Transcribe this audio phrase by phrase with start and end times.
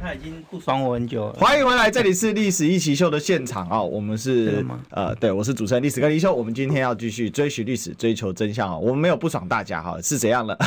[0.00, 1.32] 他已经不爽我很久了。
[1.34, 3.82] 欢迎回来，这里是历史一起秀的现场啊！
[3.82, 6.32] 我们是呃，对，我是主持人历史哥李修。
[6.32, 8.76] 我们今天要继续追寻历史，追求真相啊！
[8.76, 10.58] 我们没有不爽大家哈，是怎样的？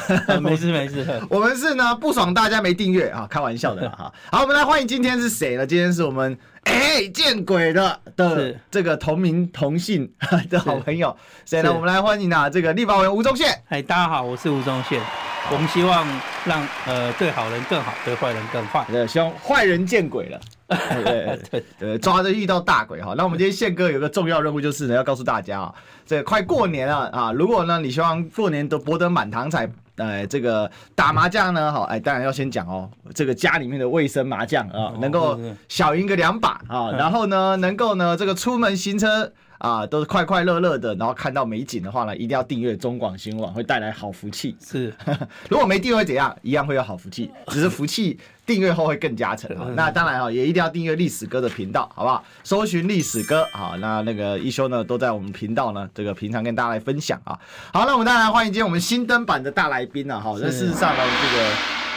[0.42, 4.12] 没 事没事， 我们是呢不爽大家没订阅啊，开玩笑的哈。
[4.32, 5.66] 好，我们来欢迎今天是谁呢？
[5.66, 10.12] 今天是我们哎见鬼的的这个同名同姓
[10.50, 11.74] 的好朋友，谁呢？
[11.74, 13.48] 我们来欢迎啊这个立法委员吴宗宪。
[13.66, 15.31] 嗨，大家好，我是吴宗宪。
[15.52, 16.08] 我们希望
[16.46, 18.86] 让呃对好人更好，对坏人更坏。
[18.90, 20.40] 对，希望坏人见鬼了。
[20.70, 23.14] 对对 对，抓着遇到大鬼哈。
[23.18, 25.76] 那我们今天宪哥有个重要任务，就是呢要告诉大家啊，
[26.06, 39.34] 这快过年了啊，如果呢你希望过年都博得满堂彩，呃，这个打麻将呢，好，哎，当然要先讲哦，这个家里面的卫生麻将啊，能够小赢个两把啊，然后呢能够呢这个出门行车。
[39.62, 44.58] 啊，都是快快乐乐的，然后看到美景的话呢，一定要订阅中广新闻网，会带来好福气。
[44.60, 44.92] 是，
[45.52, 49.68] 如果没订阅怎样，一样会有好福气，只是福气订阅后会更加成啊。
[49.76, 52.24] 那当然啊，也一定要订阅历史哥的频道，好不好？
[52.44, 57.38] 搜寻历史哥啊，那那个一休呢都在我们频道呢，这个平常跟大家来分享啊。
[57.72, 61.46] 好，那我们当然欢迎今天我们新登版的大来宾啊，哈，那事实上呢，这个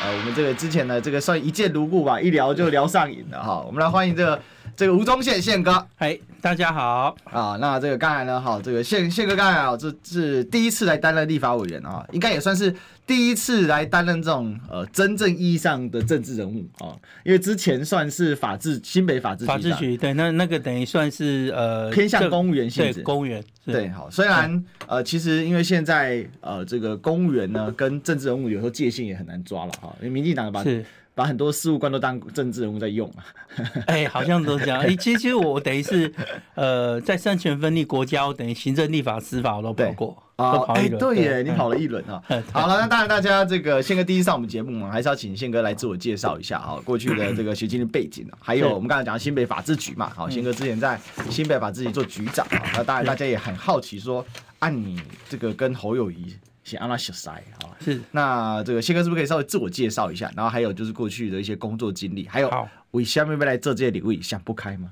[0.04, 3.64] 呃，我们这个之前呢，这个算一见如故吧，一聊就聊上瘾了哈。
[3.66, 4.38] 我们来欢迎这个。
[4.76, 7.56] 这个吴宗宪宪哥，哎，大家好啊！
[7.60, 12.74] 那这个刚才呢，好，这个宪宪哥刚才啊，这是第一次来担任立法委员啊，应该也算是
[13.06, 30.84] 第一次来担任这种呃真正意义上的政治人物啊，因为之前算是法制新北法制局法制局，对，那那个等于算是呃偏向公务员性质，公务员对，好，虽然呃其实因为现在呃这个公务员呢跟政治人物有时候界限也很难抓了哈，因为民进党把是。
[31.14, 33.24] 把很多事务官都当政治人物在用啊！
[33.86, 34.80] 哎，好像都这样。
[34.82, 36.12] 哎，其实其实我等于是，
[36.54, 40.58] 呃，在三权分立国家，我等于行政、立法、司法我都跑过啊。
[40.74, 42.20] 哎，对耶，你跑了一轮啊。
[42.52, 51.00] 好了，那当然大家这个宪哥第一次上我们节目嘛，还是要请宪哥来自我介绍一下啊，过去的这个学经的背景啊，还有我们刚才讲新北法制局嘛，好，宪哥之前在
[51.30, 54.26] 新北法制局做局长啊，那当然大家也很好奇说，
[54.58, 56.34] 按你这个跟侯友宜。
[56.64, 58.00] 先阿拉小塞啊，是。
[58.10, 60.32] 那这个宪哥是不是可以稍微自我介绍一下？
[60.34, 62.50] 然后还有就是过去的一些工作经历，还有
[62.90, 64.90] 我下面要来做这些礼物想不开吗？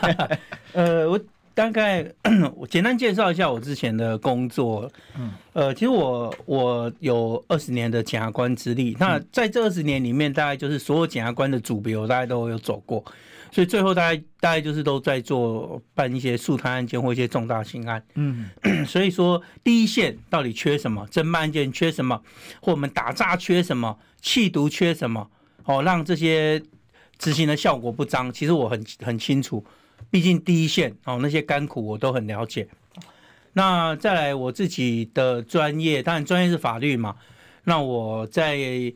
[0.72, 1.20] 呃，我
[1.52, 2.04] 大概
[2.56, 4.90] 我简单介绍一下我之前的工作。
[5.16, 8.96] 嗯，呃，其实我我有二十年的检察官资历。
[8.98, 13.04] 那在这二十年里面，大概就是所有检察官的组别，我大概都有走过。
[13.54, 18.50] 所以最后大概大概就是都在做办一些速贪案件或一些重大刑案，嗯，
[18.84, 22.20] 所以说第一线到底缺什么，侦办案件缺什么，
[22.60, 25.30] 或我们打诈缺什么，弃毒缺什么，
[25.66, 26.60] 哦，让这些
[27.16, 29.64] 执行的效果不彰，其实我很很清楚，
[30.10, 32.66] 毕竟第一线哦那些甘苦我都很了解。
[33.52, 37.14] 那再来我自己的专业，当然专业是法律嘛，
[37.62, 38.92] 那我在。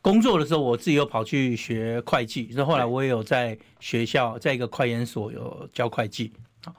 [0.00, 6.32] 工作的时候，我自己又跑去学会计，所以后来我也有在学校，在一个会研所有教会计。
[6.64, 6.74] 好，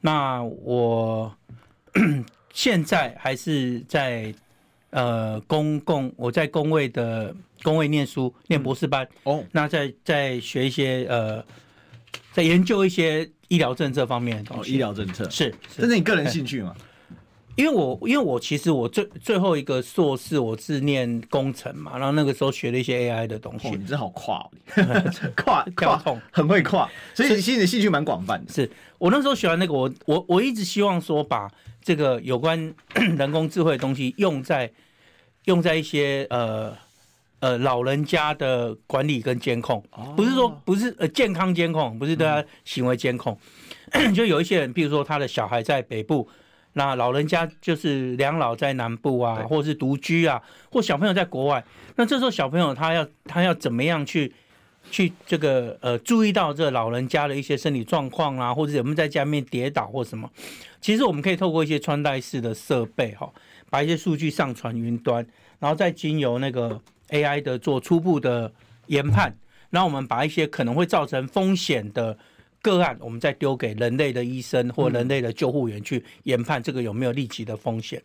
[0.00, 1.34] 那我
[2.52, 4.34] 现在还是在
[4.90, 9.06] 呃公共，我在公卫的公卫念书，念博士班。
[9.24, 11.44] 哦，那在在学一些呃，
[12.32, 14.72] 在研究一些医疗政策方面的东西。
[14.72, 16.74] 哦，医疗政策是，是，这是你个人兴趣吗？
[17.54, 23.68] 因为我因为我其实我最最后一个硕士我是念工程嘛，然后那个时候学了一些 AI 的东西。
[23.68, 24.50] 哦、你真好跨、哦，
[25.36, 26.18] 跨跨痛。
[26.30, 28.50] 很会跨，所以其实兴趣蛮广泛的。
[28.50, 28.70] 是。
[28.96, 31.50] 我那时候学完那个，我我我一直希望说把
[31.82, 32.74] 这个有关
[33.18, 34.70] 人工智慧的东西用在
[35.44, 36.74] 用在一些呃
[37.40, 43.38] 呃老人家的管理跟监控，哦、不是说不是呃健康监控，不是对他行为监控，
[43.90, 46.26] 嗯、 就有一些人，比如说他的小孩在北部。
[46.74, 51.62] 那老人家就是两老在南部啊，或者是独居啊，或小朋友在国外。
[51.96, 54.32] 那这时候小朋友他要他要怎么样去
[54.90, 60.30] 去这个呃注意到这老人家的一些身体状况啊，或者有没有在家里面跌倒或什么？
[60.80, 63.30] 其实我们可以透过一些穿戴式的设备哈，
[63.68, 65.26] 把一些数据上传云端，
[65.58, 66.80] 然后再经由那个
[67.10, 68.50] AI 的做初步的
[68.86, 69.36] 研判，
[69.70, 72.16] 然后我们把一些可能会造成风险的。
[72.62, 78.02] 个案，我们再丢给人类的医生或人类的救护员去研判这个有没有立即的风险。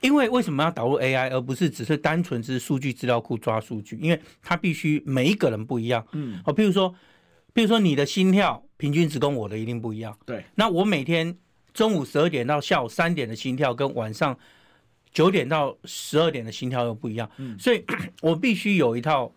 [0.00, 3.96] 因为为什么要导入 AI，而不是只是单纯是数据资料库抓数据？
[4.02, 6.06] 因为它必须每一个人不一样。
[6.12, 6.90] 嗯，好，比如说，
[7.54, 10.16] 譬如说你的心跳平均值跟我的一定不一样。
[10.26, 11.36] 对，那我每天
[11.72, 14.38] 中午十二点到下午三点的心跳跟晚上。
[15.10, 17.82] 九点到十二点的心跳又不一样，嗯，所以
[18.20, 19.32] 我必须有一套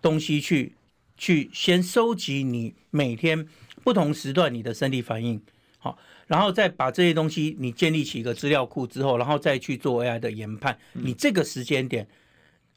[0.00, 0.72] 东西去
[1.16, 3.46] 去先收集你每天
[3.88, 5.40] 不同时段你的身体反应，
[5.78, 5.96] 好，
[6.26, 12.06] 然后再把这些东西你建立起一个资料库之后，然后再去做 AI 的研判，你这个时间点。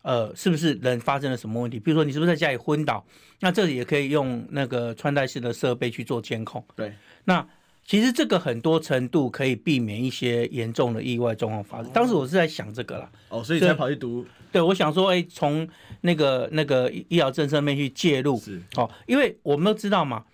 [0.03, 1.79] 呃，是不是人发生了什么问题？
[1.79, 3.05] 比如说你是不是在家里昏倒？
[3.41, 6.63] 那这里也可以用那个穿戴式的设备去做监控。
[6.75, 6.93] 对，
[7.25, 7.45] 那
[7.85, 11.87] 其实这个很多程度可以避免一些严重的意外状况发生。
[11.87, 13.11] 哦、当时我是在想这个啦。
[13.29, 14.25] 哦，所以才跑去读。
[14.51, 15.67] 对，我想说，哎，从
[16.01, 18.39] 那个那个医疗政策面去介入。
[18.39, 18.59] 是。
[18.77, 20.25] 哦，因为我们都知道嘛，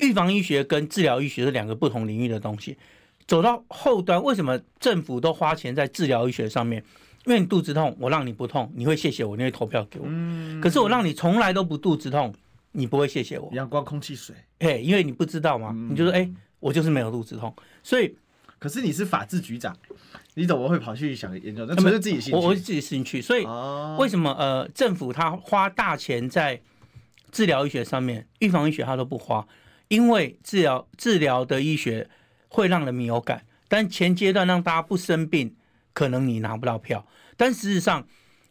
[0.00, 2.76] 预防医学跟治疗医学是两个不同领域的东西。
[3.26, 6.82] 走到后端，为什么政府都花钱在治疗医学上面？
[7.26, 10.06] 因为你肚子痛，我让你不痛，你会谢谢我，你会投票给我。
[10.08, 10.60] 嗯。
[10.60, 12.34] 可是我让你从来都不肚子痛，
[12.72, 13.48] 你不会谢谢我。
[13.52, 14.34] 阳光、空气、水。
[14.58, 17.54] 哎，因为你不知道嘛，嗯、你就说哎，我就是没有肚子痛。
[17.82, 18.16] 所以，
[18.58, 19.76] 可是你是法制局长，
[20.34, 21.64] 你怎么会跑去想研究？
[21.66, 22.36] 那纯是自己兴趣。
[22.36, 23.20] 我我是自己兴趣。
[23.20, 23.46] 所以
[23.98, 26.60] 为什么呃，政府他花大钱在
[27.30, 29.46] 治疗医学上面，预防医学他都不花？
[29.90, 32.08] 因为治疗治疗的医学
[32.48, 35.54] 会让人民有感，但前阶段让大家不生病。
[35.92, 37.04] 可能你拿不到票，
[37.36, 38.06] 但事实上，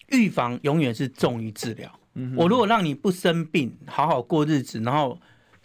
[0.09, 1.89] 预防永远是重于治疗。
[2.15, 5.17] 嗯、我如果让你不生病，好好过日子，然后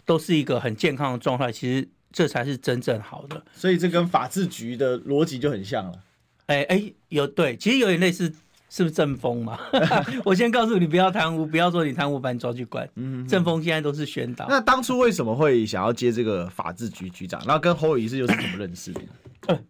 [0.05, 3.45] 都是一个很健康的状态，其实这才是真正好的。
[3.53, 5.99] 所以这跟法制局的逻辑就很像了。
[6.45, 8.33] 哎哎，有对，其实有点类似，
[8.75, 9.57] 是不是政风嘛？
[10.25, 12.85] 我先告诉你，不要贪污，不要说你贪污，把你抓去关。
[12.95, 14.45] 嗯哼，政风现在都是宣导。
[14.49, 17.41] 那当初为什么会想要接这个法制局局长？
[17.45, 19.01] 然后跟侯友宜是又是怎么认识的？
[19.47, 19.57] 呃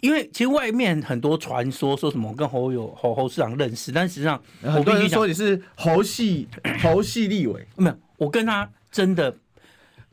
[0.00, 6.46] 因为其实外面很多传说说什么我跟侯友侯侯市长认识，但实际上很多人说你是侯系
[6.82, 9.34] 侯系立委， 没有，我跟他真的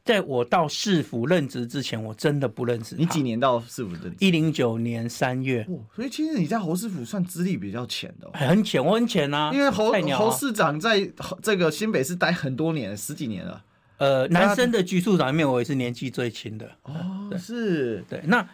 [0.03, 2.95] 在我到市府任职之前，我真的不认识。
[2.95, 4.15] 你几年到市府任职？
[4.19, 5.65] 一零九年三月。
[5.69, 9.51] 哦，所以其实你在侯市府算资历比较浅的，哦，很浅，我很浅啊。
[9.53, 11.09] 因为侯侯市长在
[11.41, 13.63] 这个新北市待很多年，十几年了。
[13.97, 16.69] 呃，男生的局处长里面，我也是年纪最轻的。
[16.83, 18.47] 哦，对是对那。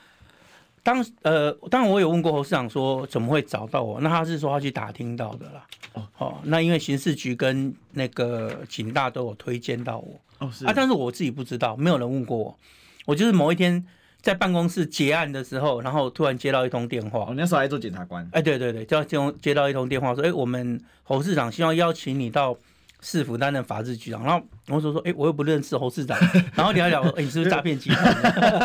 [0.84, 5.68] 当呃，当然我有问过侯市长说怎么会找到我，那他是说他去打听到的啦。
[5.92, 10.18] 哦，哦，那因为刑事局跟那个警大都有推荐到我。
[10.40, 12.60] 哦，是啊，但是我自己不知道，没有人问过我。
[13.06, 13.86] 我就是某一天
[14.22, 17.22] 在办公室结案的时候，然后突然接到一通电话。
[17.30, 18.28] 哦，那时候还做检察官。
[18.32, 22.58] 哎，对对对，就接接到一通电话说，哎，我们侯市长希望邀请你到。
[23.00, 26.18] 市府担任法制局长，然后我说说，哎、欸，我又不认识侯市长，
[26.56, 28.04] 然后聊一聊，哎、欸，你是不是诈骗集团？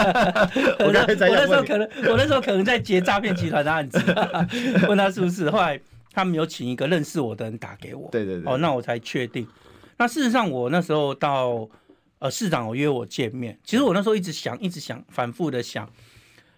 [0.81, 4.03] 我那我那时候可能，我那时候可能在接诈骗集团的案子，
[4.89, 5.51] 问他是不是。
[5.51, 5.79] 后来
[6.15, 9.47] 他们有请一个认识我的人打给我，对对对，哦，那我才确定。
[10.03, 11.69] 那事实上，我那时候到
[12.19, 15.89] 呃市长有约我见面，其实我那时候一直想，一直想，反复的想。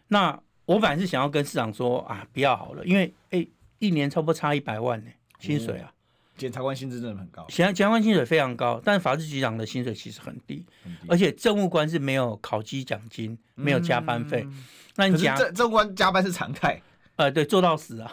[0.09, 3.49] 那我本来是想要跟市长说啊，不要好了，因为哎、欸，
[3.81, 5.89] 一年差不多差一百万呢，薪水啊。
[5.89, 5.91] 嗯
[6.37, 14.43] 检察官薪资真的很高，检检察官薪水非常高，但是法制局长的薪水其实很低，很低，而且政务官是没有考绩奖金，没有加班费。
[14.45, 14.65] 嗯、
[14.97, 16.83] 那你讲政政务官加班是常态，
[17.15, 18.11] 呃，对，做到死啊。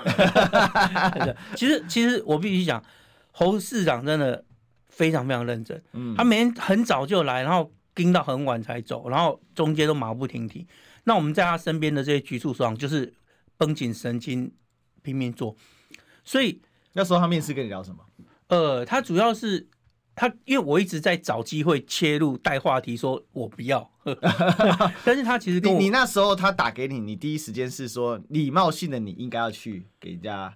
[1.57, 2.83] 其实其实我必须讲，
[3.31, 4.45] 侯市长真的
[5.01, 10.67] 非常非常认真，嗯，他每天很早就来，然后盯到很晚才走，然后中间都马不停蹄。
[11.05, 13.11] 那我们在他身边的这些局处长就是
[13.57, 14.51] 绷紧神经
[15.01, 15.55] 拼命做，
[16.23, 16.61] 所以。
[16.93, 18.03] 那时候他面试跟你聊什么？
[18.49, 19.65] 呃，他主要是
[20.13, 23.89] 他，因为我一直在找机会切入带话题，说我不要。
[25.05, 30.53] 但是他其实跟你，你那时候他打给你，你第一时间是说礼貌性的，你应该要去给人家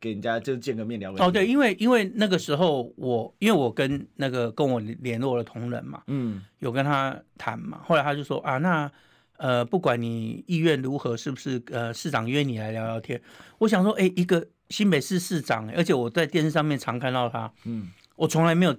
[0.00, 1.24] 给人家就见个面聊个。
[1.24, 8.90] 哦，对，因为因为那个时候我因为我跟那个跟我联络的同仁嘛，嗯，有跟他谈嘛，后来他就说啊，那
[9.36, 13.20] 呃，不管你意愿如何，是不是呃市长约你来聊聊天？
[13.58, 14.46] 我想说，哎、欸，一个。
[14.70, 18.76] 新北市市长，而且我在电视上面常看到他，嗯，我从来没有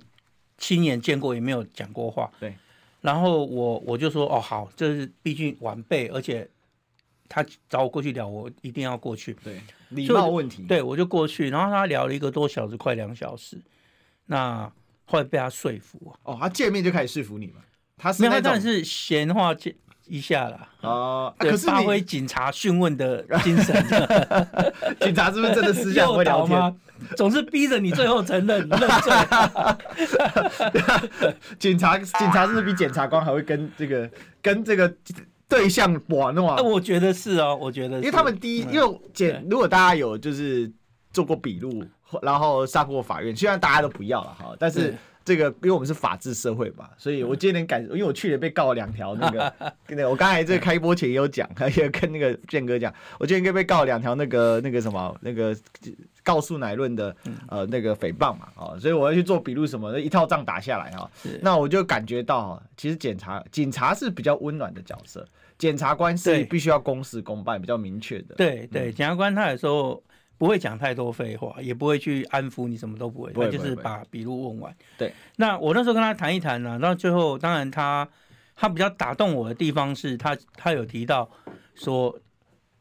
[0.60, 2.54] 亲眼见过，也没有讲过话，对。
[3.02, 6.48] 然后我我就说，哦，好，这是毕竟晚辈，而且
[7.30, 13.56] 他找我过去聊，我一定要过去，对，礼貌问题，对，我就过去，然后他聊了一个多小时，快两小时，
[14.26, 14.70] 那
[15.06, 17.62] 后来被他说服，哦，他见面就开始说服你嘛，
[17.96, 19.56] 他是没有，他当然是闲话
[20.08, 23.76] 一下啦，哦，可是发挥警察讯问的精神，
[25.00, 26.58] 警察是不是真的私下会聊天？
[26.60, 26.76] 吗？
[27.16, 29.14] 总是逼着你最后承认认罪。
[31.58, 34.10] 警察警察是不是比检察官还会跟这个
[34.42, 34.94] 跟这个
[35.50, 36.56] 对象玩的话？
[36.62, 40.72] 我觉得是哦，我觉得，因为他们第一，因为检如果大家有就是
[41.12, 41.84] 做过笔录，
[42.22, 44.96] 然后上过法院，虽然大家都不要了哈，但是。
[45.30, 49.54] 这个，因为我们是法治社会嘛，所以我今天感，因为我去年被告了两条那个，
[49.88, 55.56] 那个我刚才这个开播前也有讲， 也跟那个建哥讲，我今天被告了两条那个那个什么那个
[56.24, 57.16] 告诉乃论的
[57.48, 61.08] 呃那个诽谤嘛，哦，所以我要去做笔录什么的，一套仗打下来哈，
[61.44, 65.24] 那我就感觉到，其实检察警察是比较温暖的角色，
[65.60, 70.02] 检察官是必须要公事公办，比较明确的，对对，检察官他有时候。
[70.40, 74.76] 不会讲太多废话，也不会去安抚你，什么都不会，他就是把笔录问完。
[74.98, 78.08] 对，那我那时候跟他谈一谈呢、啊，那最后当然他
[78.56, 81.30] 他比较打动我的地方是他他有提到
[81.76, 82.18] 说，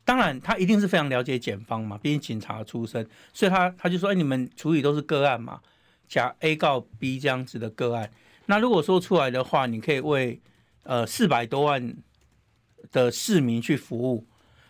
[0.04, 5.60] 当然他一定是非常了解检方嘛，毕竟警察出身，所以他他就说，哎，你们处理都是个案嘛，
[6.06, 8.08] 假 A 告 B 这样子的个案，
[8.46, 10.40] 那如果说出来的话，你可以为
[10.84, 11.96] 呃四百多万
[12.92, 14.24] 的市民去服务。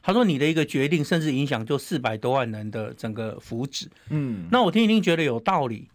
[0.09, 5.87] 他说：“你的一个决定，甚至影响就四百多万人的整个福祉。”嗯，那我听一听，觉得有道理。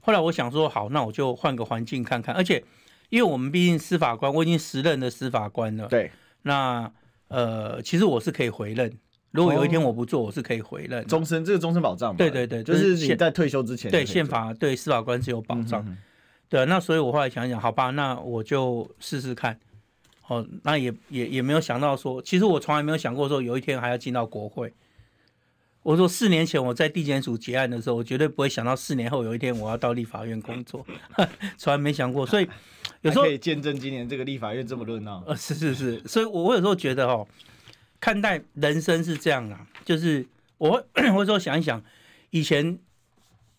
[0.00, 2.34] 后来我想说，好，那我就换个环境看看。
[2.34, 2.64] 而且，
[3.10, 5.86] 因为我们毕竟司法官，我已经时任的司法官了。
[5.88, 6.10] 对。
[6.44, 6.90] 那
[7.28, 8.90] 呃，其实我是可以回任。
[9.32, 11.06] 如果有一天我不做，我是可以回任。
[11.06, 12.16] 终身，这个终身保障。
[12.16, 13.90] 对对对，就是你在退休之前。
[13.90, 15.84] 对，宪法对司法官是有保障。
[15.86, 15.98] 嗯、
[16.48, 19.60] 对，那所以我后来想一想，好吧，那我就试试看。
[20.28, 24.72] 哦，那也也也没有想到说，其实我从来没有想过说有一天还要进到国会。
[25.82, 30.84] 我说四年前我在地检署结案的时候，我绝对不会想到四年后有一天我要到立法院工作，
[31.56, 32.26] 从来没想过。
[32.26, 32.46] 所以
[33.00, 35.24] 有时候可以见证今年这个立法院这么热闹。
[35.26, 37.26] 呃，是是是，所以我我有时候觉得哦，
[37.98, 40.26] 看待人生是这样啊，就是
[40.58, 41.82] 我会 我有时候想一想，
[42.28, 42.78] 以前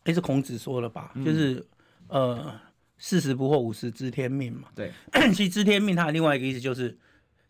[0.03, 1.65] 诶是孔子说了吧，就是
[2.09, 2.59] 呃。
[2.99, 4.67] 四十不惑，五十知天命嘛。
[4.75, 4.91] 对，
[5.33, 6.95] 其实知天命它的另外一个意思就是，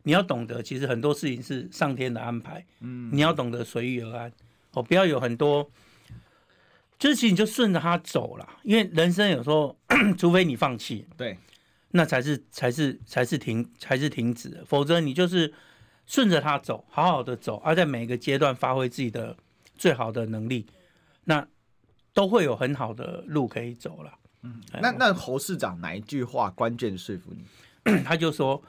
[0.03, 2.63] 你要懂得，其实很多事情是上天的安排。
[2.79, 4.32] 嗯，你要懂得随遇而安，
[4.74, 5.70] 哦，不要有很多，
[6.98, 8.48] 就是其实你就顺着它走了。
[8.63, 9.75] 因为人生有时候，
[10.18, 11.38] 除非你放弃，对，
[11.91, 15.51] 那才是才是才是停才是停止，否则你就是
[16.06, 19.36] 顺着它走，好好的走，而在每个阶段发挥自己的
[19.75, 20.68] 最好的能力，
[21.24, 21.48] 那
[22.13, 24.13] 都会有很好的路可以走了。
[24.43, 27.43] 嗯，那那侯市长哪一句话关键说服你？
[28.03, 28.62] 他就说：“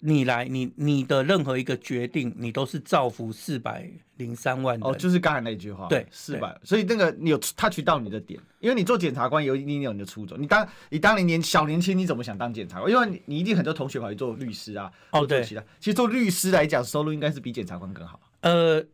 [0.00, 5.86] 你来，你你的任何一个决定，你都是造福四百零三万人。”哦，就是刚才那句话。
[5.88, 6.58] 对，四百。
[6.64, 10.40] 所以那个你有 touch 到你的点，因为你做检察官有一定有你的初衷。
[10.40, 12.90] 你当你当年年小年轻，你怎么想当检察官？
[12.90, 14.90] 因为你你一定很多同学跑去做律师啊。
[15.12, 15.42] 哦，对。
[15.44, 18.20] 其实做律师来讲，收入应该是比检察官更好。
[18.40, 18.84] 呃，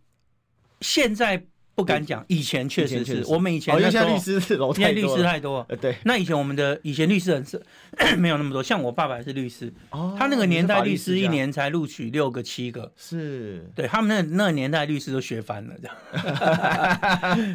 [0.81, 1.47] 现在。
[1.75, 5.67] 不敢讲，以前确实是我们以前，因为现在律师是，现在律师太多。
[5.69, 5.97] 呃，对。
[6.05, 7.61] 那以前我们的以前律师人是
[8.17, 9.73] 没有那么多，像我爸爸是律师，
[10.17, 15.97] 他那个年代律师一年才录取六个七个，是对他们那那个年代律师都学翻了这样。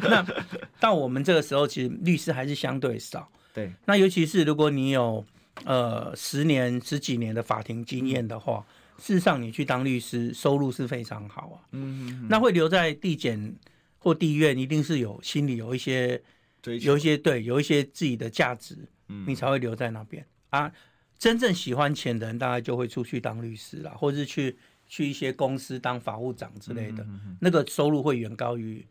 [0.02, 0.26] 那
[0.78, 3.26] 到我们这个时候，其实律师还是相对少。
[3.54, 3.72] 对。
[3.86, 5.24] 那尤其是如果你有
[5.64, 8.62] 呃十年十几年的法庭经验的话，
[8.98, 11.56] 事实上你去当律师收入是非常好啊。
[11.72, 12.26] 嗯。
[12.28, 13.54] 那会留在地检。
[14.00, 16.20] 或地院一定是有心里有一些，
[16.80, 18.74] 有一些对，有一些自己的价值，
[19.08, 20.72] 嗯，你才会留在那边啊。
[21.18, 27.06] 真正喜欢钱的人，大概就会出去当律师啦，或者是去去一些公司当法务长之类的，
[27.38, 28.82] 那个收入会远高于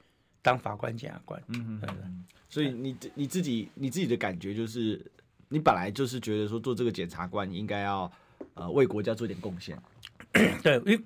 [0.44, 1.42] 当法官、检察官。
[1.48, 2.24] 嗯嗯。
[2.48, 5.04] 所以你你自己你自己的感觉就是，
[5.48, 8.12] 你本来就是觉得说做这个检察官应该要
[8.54, 9.76] 呃为国家做点贡献。
[10.62, 11.02] 对，因为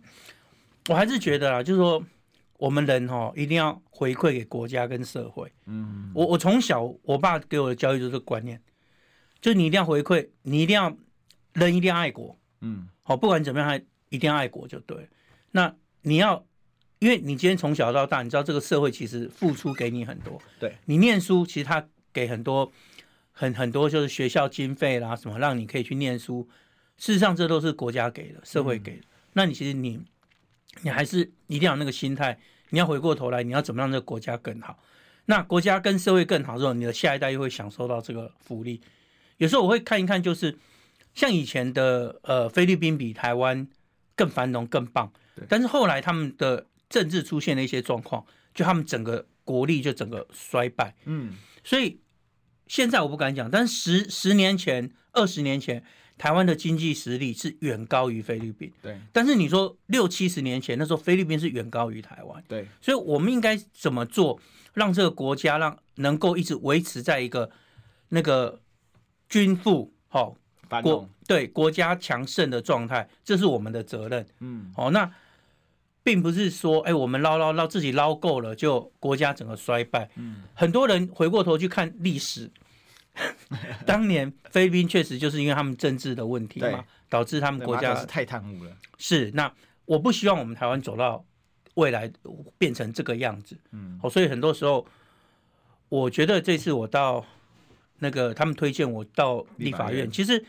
[0.89, 2.03] 我还是觉得啊，就是说。
[2.63, 5.51] 我们人哈一定要回馈给国家跟社会。
[5.65, 8.57] 嗯，我我从小我爸给我的教育就是这个观念，
[9.41, 10.95] 就你一定要回馈，你一定要
[11.51, 12.39] 人一定要爱国。
[12.61, 15.09] 嗯，好，不管怎么样，还一定要爱国就对。
[15.51, 16.41] 那你要，
[16.99, 20.41] 因为你今天从小到大，你知道这个社会其实付出给你很多。
[20.57, 22.71] 对，你念书，其实他给很多
[23.33, 26.47] 很很多就是学校经费啦什么，让你可以去念书。
[26.95, 29.01] 事实上，这都是国家给的，社会给的。
[29.01, 29.99] 嗯，那你其实你
[30.81, 32.39] 你还是一定要有那个心态。
[32.69, 34.79] 你要回过头来，你要怎么让这个国家更好？
[35.25, 38.81] 那国家跟社会更好之后，你的下一代又会享受到这个福利。
[39.37, 40.57] 有时候我会看一看，就是
[41.13, 43.67] 像以前的呃菲律宾比台湾
[44.15, 45.11] 更繁荣更棒，
[45.47, 50.95] 但是后来他们的政治出现了一些状况，就他们整个国力就整个衰败。
[51.05, 51.99] 嗯，所以
[52.67, 55.83] 现在我不敢讲，但是十十年前、二十年前。
[56.17, 58.97] 台湾的经济实力是远高于菲律宾，对。
[59.11, 62.67] 但是你说六七十年前那时候，菲律宾是远高于台湾，对。
[62.81, 64.39] 所以我们应该怎么做，
[64.73, 67.49] 让这个国家让能够一直维持在一个
[68.09, 68.61] 那个
[69.27, 70.37] 均富、好
[70.81, 74.25] 国对国家强盛的状态，这是我们的责任。
[74.39, 75.11] 嗯，好，那
[76.03, 80.09] 并不是说，哎，我们捞捞捞自己捞够了，就国家整个衰败。
[80.15, 82.51] 嗯，很多人回过头去看历史，
[83.85, 88.75] 当年菲律宾确实就是因为他们政治的问题嘛，导致他们国家是太贪污了。
[88.97, 89.53] 是，那
[89.85, 91.25] 我不希望我们台湾走到
[91.75, 92.11] 未来
[92.57, 93.57] 变成这个样子。
[93.71, 94.85] 嗯，所以很多时候，
[95.89, 97.25] 我觉得这次我到
[97.99, 100.43] 那个他们推荐我到立法院，其实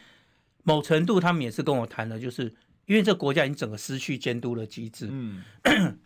[0.62, 2.54] 某程度他们也是跟我谈的，就是。
[2.86, 5.08] 因为这国家已经整个失去监督的机制。
[5.10, 5.42] 嗯，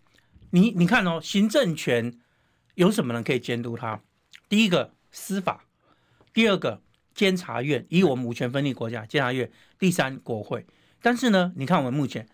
[0.50, 2.16] 你你看哦，行政权
[2.76, 4.00] 有什么人可以监督他？
[4.48, 5.64] 第一个司法，
[6.32, 6.82] 第二个
[7.14, 10.66] 监察院，以我们五权分立国家，监察院，第三国会。
[11.00, 12.28] 但是呢，你看我们目前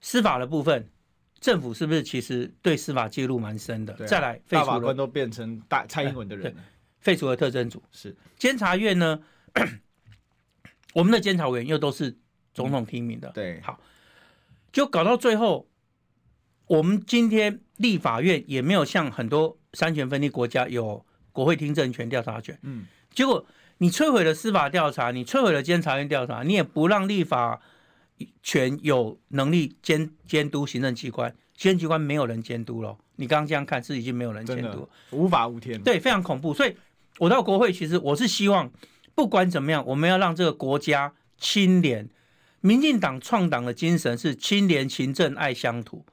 [0.00, 0.90] 司法的部分，
[1.40, 3.92] 政府是不是其实对司法介入蛮深的？
[3.94, 6.54] 啊、再来，大法官都变成大蔡英文的人，
[7.00, 7.82] 废除了特侦组。
[7.90, 9.22] 是监察院呢，
[10.92, 12.18] 我们的监察委员又都是。
[12.54, 13.80] 总统提名的，对，好，
[14.70, 15.68] 就搞到最后，
[16.66, 21.04] 我们今天立法院也没有像很多三权分立国家有
[21.34, 23.44] 国会听证权、调查权，嗯，结果
[23.78, 27.60] 你摧毁了司法调查，你摧毁了监察院调查，你也不让立法
[28.40, 32.96] 权有能力监监督行政机关，行政机关没有人监督了。
[33.16, 36.54] 你刚刚这样看是已经没有人监督，无法无天，对，非常恐怖。
[36.54, 36.76] 所以
[37.18, 38.70] 我到国会，其实我是希望，
[39.14, 42.08] 不管怎么样，我们要让这个国家清廉。
[42.60, 46.06] 民进党创党的精神是清廉、勤政、爱乡土，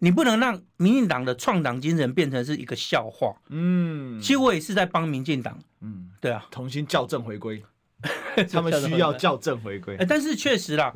[0.00, 3.34] 你不能让民进党的创党精神变成是一个笑话。
[3.48, 5.58] 嗯，其实我也是在帮民进党。
[5.80, 7.62] 嗯，对啊，重新校正回归，
[8.50, 9.96] 他们需要校正回归。
[10.08, 10.92] 但是确实啦，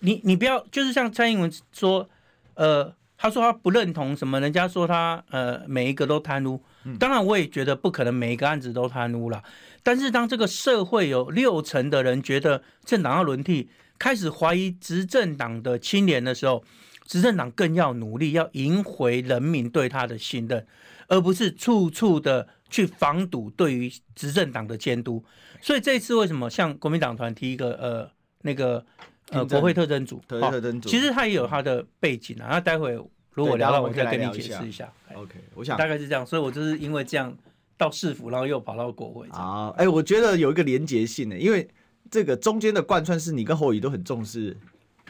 [0.00, 2.08] 你你不要就是像蔡英文说，
[2.54, 6.62] 呃，他说他不认同什么，人家说他呃每一个都贪污。
[6.98, 9.42] 当然，我也觉得不可能每一个案子都贪污了。
[9.82, 16.62] 但是当这个社会有六成的人觉得政党要轮替，开始怀疑执政党的清廉的时候，
[17.04, 20.66] 执政党更要努力，要赢回人民对他的信任，
[21.08, 25.24] 而不是处处的去防堵对于执政党的监督。
[25.60, 28.10] 所以这次为什么向国民党团提一个呃
[28.42, 28.84] 那个
[29.30, 30.20] 呃国会特征组？
[30.28, 32.48] 特征组其实他也有他的背景啊。
[32.50, 32.92] 那待会
[33.32, 34.92] 如果聊到，我再跟你解释一下。
[35.14, 36.24] OK，我想大概是这样。
[36.26, 37.36] 所以我就是因为这样
[37.76, 39.28] 到市府，然后又跑到国会。
[39.30, 41.68] 啊，哎，我觉得有一个连结性的，因为。
[42.10, 44.54] 这个中间的贯穿是你跟侯友宜都很重视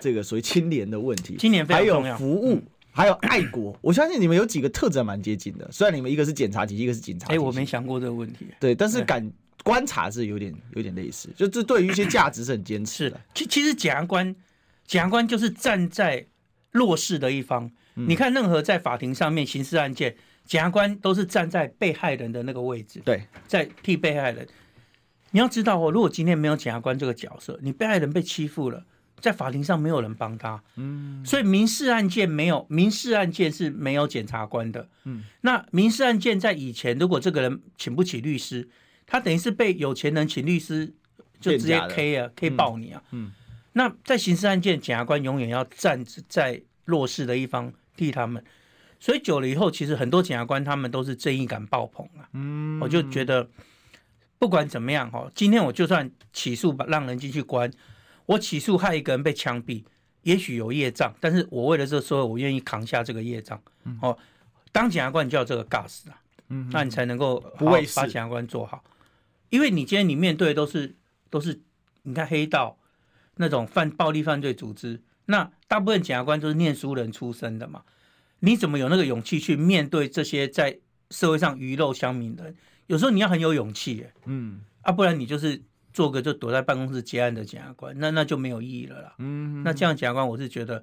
[0.04, 3.74] 这个所谓清廉的问题，清廉还有服务，还有爱国。
[3.80, 7.28] 我相信你们有几个特质蛮接近的，虽然你们一个是检察局，一个是警察。
[7.28, 8.48] 哎，我没想过这个问题。
[8.60, 13.18] 对，但是感观察是有点有点类似，就这对于一些价值是很坚持的。
[13.32, 14.36] 其其实检察官，
[14.86, 16.26] 检察官就是站在
[16.70, 17.70] 弱势的一方。
[17.94, 20.14] 你看，任何在法庭上面刑事案件，
[20.44, 24.46] 检察官都是站在被害人的那个位置，对，在替被害人。
[25.30, 28.84] 你要知道哦，如果今天没有检察官这个角色，你被害人被欺负了，
[29.20, 38.68] 在法庭上没有人帮他，嗯，所以民事案件没有民事案件是没有检察官的，嗯，那民事案件在以前，如果这个人请不起律师，
[39.06, 40.92] 他等于是被有钱人请律师
[41.40, 43.32] 就直接 K 啊，K 爆你啊，嗯，
[43.72, 48.44] 那在刑事案件，检察官永远要站在弱势的一方替他们，
[49.00, 53.48] 所以久了以后，其实很多检察官他们都是正义感爆棚啊，嗯，我就觉得。
[54.36, 57.70] 不管怎么样哈，今天我就算起诉把让人进去关，
[58.26, 59.84] 我起诉害一个人被枪毙，
[60.22, 63.60] 也许有业障，但是我为了这个社会，我愿意扛下这个业障。
[64.00, 64.16] 哦，
[64.72, 68.82] 当检察官你就要这个 gas 啊，嗯，那你才能够不会把检察官做好，
[69.50, 70.94] 因为你今天你面对的都是
[71.28, 71.60] 都是
[72.02, 72.78] 你看黑道
[73.36, 77.82] 那种犯暴力犯罪组织，那大部分检察官都是念书人出身的嘛，
[78.40, 80.78] 你怎么有那个勇气去面对这些在
[81.10, 82.56] 社会上鱼肉乡民的人？
[82.86, 85.62] 有时候你要很有勇气，哎，嗯，啊，不然你就是
[85.94, 89.14] 做个就躲在办公室接案的检察官，那那就没有意义了啦。
[89.18, 90.82] 嗯，那这样检察官，我是觉得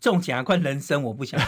[0.00, 1.38] 这种检察官人生我不想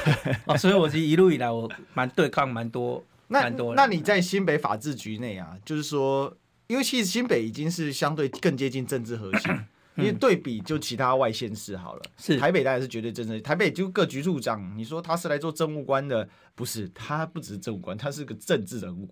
[0.44, 3.74] 啊， 所以我是一路以来我蛮对抗蛮多蛮多。
[3.74, 6.36] 那你在新北法制局内啊，就是说，
[6.66, 9.50] 因为其实新北已经是相对更接近政治核心，
[9.96, 19.08] 因为对比就其他外县市好了，是台北当然是绝对政治，台北就各局处长，你说他是来做政务官的，不是，他不只是政务官，他是个政治人物。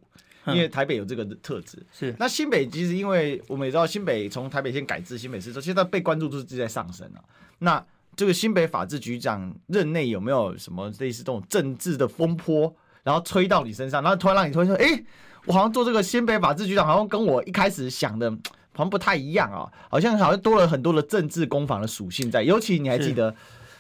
[0.55, 7.23] 因为台北有这个特质，是那新北其实，因为我们也知道新北从台北县改制新北市之后，现在被关注度是在上升了。
[7.59, 7.85] 那
[8.17, 15.05] 这个新北法制局长任内有没有什么类似这种政治的风波，然后吹到你身上，然后突然让你突然说，哎，
[15.47, 18.29] 我好像做这个新北法制局长，好像跟我一开始想的
[18.73, 22.43] 好像不太一样啊，好像好像多了很多的政治攻防的属性在。
[22.43, 23.33] 尤其你还记得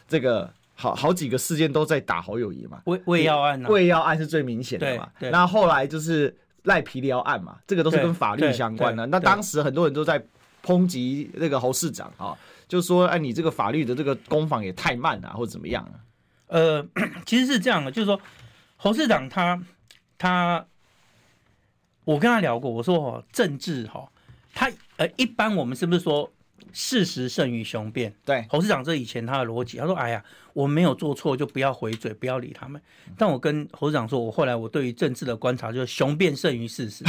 [0.07, 2.81] 这个好好几个事件都在打侯友谊嘛？
[2.85, 5.09] 喂喂药案，喂药案是最明显的嘛？
[5.33, 6.37] 那后来就是。
[6.64, 9.06] 赖皮寮案嘛，这个都是跟法律相关的。
[9.06, 10.22] 那当时很多人都在
[10.64, 15.94] 抨击那个侯市长啊，就说：“哎，你这个法律的这个攻防也太慢了，或者怎么样啊？”
[16.48, 16.86] 呃，
[17.26, 18.20] 其实是这样的，就是说
[18.76, 19.60] 侯市长他
[20.18, 20.66] 他，
[22.04, 24.10] 我跟他聊过，我说哦，政治哈，
[24.54, 26.30] 他呃，一般我们是不是说？
[26.72, 28.12] 事实胜于雄辩。
[28.24, 32.80] 对，侯市长这以前他的逻辑，他说：“哎呀，我没有做错，就不要回嘴，不要理他们。”
[33.16, 37.04] 但我跟侯市长说，我后来我对于政治的观察就是雄辩胜于事实。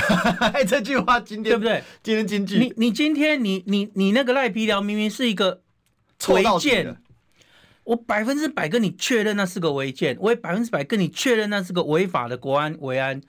[0.53, 1.83] 哎， 这句话今天对不对？
[2.01, 2.57] 今天金句。
[2.57, 5.62] 你你今天你你你那个赖皮聊明明是一个
[6.29, 6.97] 违建，
[7.83, 13.21] 我百分之百跟你确认那是个违建，我也百分之百跟你确认那是个违法的国安维安。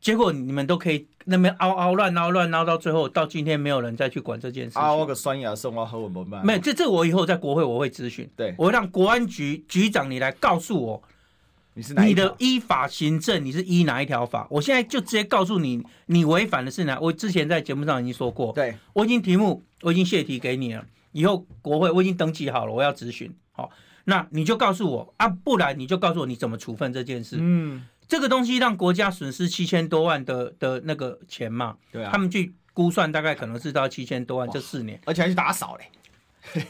[0.00, 4.78] 结果你们都可以那边嗷嗷乱嗷乱闹，到最后到今天没有人再去管这件事。
[4.78, 6.44] 啊，我个酸牙送我和我们办？
[6.46, 8.28] 没有，这这我以后在国会我会咨询。
[8.36, 11.02] 对，我会让国安局局长你来告诉我，
[11.74, 14.46] 你是哪你的依法行政，你是依哪一条法？
[14.50, 16.98] 我现在就直接告诉你，你违反的是哪？
[17.00, 23.30] 我之前在节目上已经说过，对，我已经题目我已经泄题给你了，以后国会我已经登记好了，我要咨询。
[23.52, 23.70] 好，
[24.04, 27.36] 那你就告诉我啊，不然你就告诉我你怎么处分这件事。
[27.40, 27.84] 嗯。
[28.08, 31.76] 这个东西让国家损失七千多万的的那个钱嘛？
[31.92, 35.84] 对啊，他们去估算大概可能是到七千多万，这四年，而且还去打扫嘞。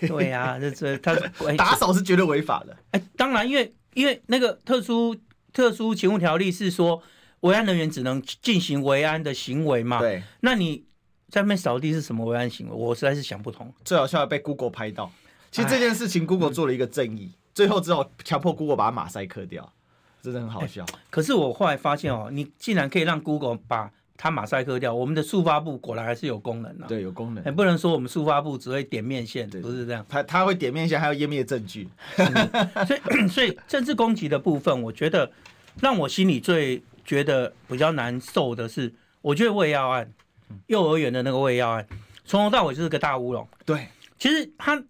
[0.09, 1.15] 对呀、啊， 这这他
[1.57, 2.77] 打扫是绝对违法的。
[2.91, 5.17] 哎，当然，因为因为那个特殊
[5.53, 7.01] 特殊勤务条例是说，
[7.41, 10.01] 维安人员只能进行维安的行为嘛。
[10.01, 10.85] 对，那你
[11.29, 12.75] 在那边扫地是什么维安行为？
[12.75, 13.73] 我实在是想不通。
[13.85, 15.13] 最好笑的被 Google 拍到，
[15.53, 19.73] 其实这件事情 Google 做了一个正义，最后只好强迫 Google 把马赛克掉。
[20.23, 26.89] 真的很好笑，欸， 可是我后来发现哦，你竟然可以让 Google 把它马赛克掉，我们的速发部果然还是有功能的，啊。
[26.89, 27.45] 对，有功能。
[27.45, 30.05] 也不能说我们速发部只会点面线，不是这样。
[30.09, 31.89] 它它会点面线，还有湮灭证据。
[32.87, 35.31] 所以所以政治攻击的部分，我觉得
[35.81, 40.13] 让我心里最觉得比较难受的是，我觉得喂药案，
[40.67, 41.87] 幼儿园的那个喂药案，
[42.25, 43.47] 从头到尾就是个大乌龙。
[43.65, 43.87] 对，
[44.19, 44.83] 其实他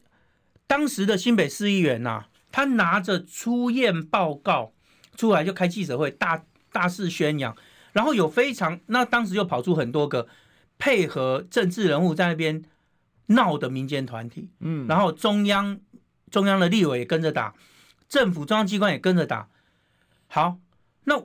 [0.66, 4.72] 当时的新北市议员呐，啊，他拿着出验报告。
[5.18, 7.54] 出来就开记者会，大大肆宣扬，
[7.92, 10.28] 然后有非常那当时就跑出很多个
[10.78, 12.62] 配合政治人物在那边
[13.26, 15.80] 闹的民间团体，嗯，然后中央
[16.30, 17.52] 中央的立委也跟着打，
[18.08, 19.48] 政府中央机关也跟着打。
[20.28, 20.58] 好，
[21.02, 21.20] 那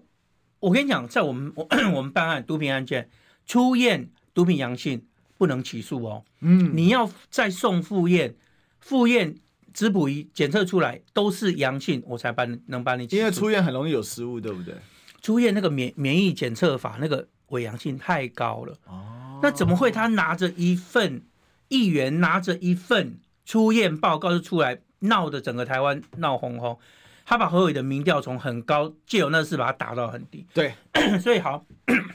[0.59, 3.11] 我跟你讲，在我们我 我们办案毒品案件，
[3.45, 5.05] 出验毒品阳性
[5.37, 8.35] 不能起诉哦，嗯，你要再送复验，
[8.79, 9.35] 复验。
[9.73, 13.05] 质谱仪检测出来都是阳性，我才帮能帮你。
[13.11, 14.75] 因为出院很容易有失误，对不对？
[15.21, 18.77] 出院那个免免疫检测法那个伪阳性太高了。
[18.85, 19.39] 哦。
[19.41, 21.21] 那怎么会他拿着一份
[21.69, 26.77] 议员拿着一份出院报告就出来闹得整个台湾闹哄哄？
[27.25, 30.45] 他把何伟的民调从很高借由那事把它打到很低。
[30.53, 30.73] 对。
[31.19, 31.65] 所以好，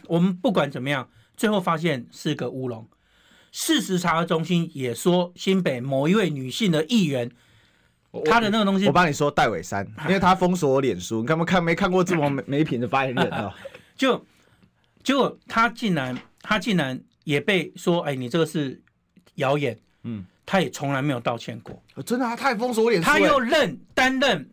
[0.06, 2.86] 我们不管怎么样，最后发现是个乌龙。
[3.50, 7.30] 事实查核中心也说，新北某一位女性的议员。
[8.24, 13.54] 他的那个东西，我帮你说戴伟山，因为他封锁我脸书，你看没看没看过这么没没品的发言人啊？
[13.96, 14.24] 就
[15.02, 18.80] 结果他竟然他竟然也被说，哎，你这个是
[19.34, 24.50] 谣言，嗯，他也从来没有道歉过，真的啊，他也封锁我脸书，他又任担任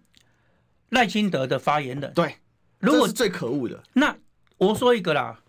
[0.90, 2.36] 赖清德的发言人，对，
[2.80, 4.16] 如果是最可恶的，那
[4.58, 5.40] 我说一个啦，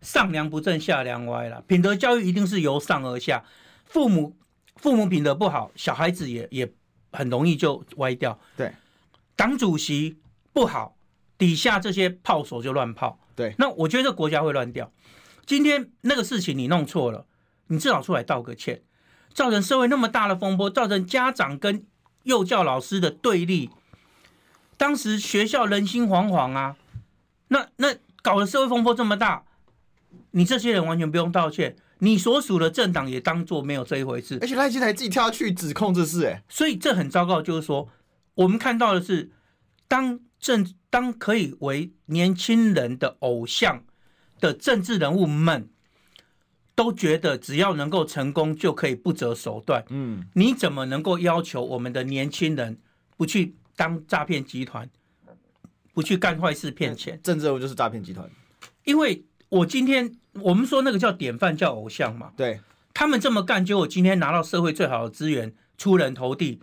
[0.00, 3.44] 上梁不正下梁歪啦，品德教育一定是由上而下，
[3.84, 4.36] 父母
[4.76, 6.72] 父母品德不好，小孩子也也。
[7.12, 8.38] 很容易就歪掉。
[8.56, 8.72] 对，
[9.36, 10.18] 党主席
[10.52, 10.96] 不好，
[11.38, 13.18] 底下这些炮手就乱炮。
[13.34, 14.92] 对，那我觉得这国家会乱掉。
[15.46, 17.26] 今天那个事情你弄错了，
[17.68, 18.82] 你至少出来道个歉。
[19.32, 21.86] 造成社会那么大的风波，造成家长跟
[22.24, 23.70] 幼教老师的对立，
[24.76, 26.76] 当时学校人心惶惶啊。
[27.46, 29.44] 那那搞得社会风波这么大，
[30.32, 31.76] 你这些人完全不用道歉。
[32.00, 37.40] 你所属的政党也当做没有这一回事，而且赖清德还自己跳下去指控这事，哎，所以这很糟糕。
[37.40, 37.88] 就是说，
[38.34, 39.30] 我们看到的是，
[39.86, 43.84] 当政当可以为年轻人的偶像
[44.40, 45.68] 的政治人物们，
[46.74, 49.84] 都觉得只要能够成功就可以不择手段。
[49.90, 52.78] 嗯，你怎么能够要求我们的年轻人
[53.18, 54.88] 不去当诈骗集团，
[55.92, 57.20] 不去干坏事骗钱？
[57.22, 58.28] 政治人物就是诈骗集团，
[58.84, 60.16] 因为我今天。
[60.42, 62.30] 我们说那个叫典范，叫偶像嘛。
[62.36, 62.60] 对，
[62.94, 66.60] 他们这么干，结果今天拿到社会最好的资源，出人头地，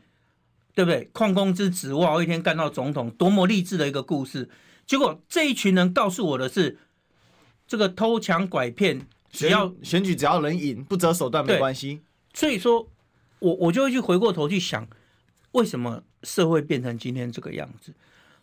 [0.74, 1.10] 对不对？
[1.12, 4.50] 矿工之子哇，一天干到总统，多么励志的一个故事。
[4.86, 6.78] 结果这一群人告诉我的是，
[7.68, 12.00] 这个偷抢拐骗，只要选举只要能赢，不择手段没关系。
[12.34, 12.90] 所以说，
[13.40, 14.88] 我我就会去回过头去想，
[15.52, 17.94] 为什么社会变成今天这个样子？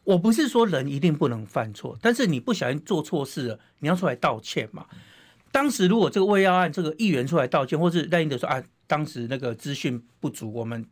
[0.05, 4.87] 我不是说人一定不能犯错，但是你不小心做错事了，你要出来道歉嘛。
[5.51, 10.85] 当时如果这个喂药案这个议员出来道歉，或是赖英德说啊，当时那个资讯不足，我们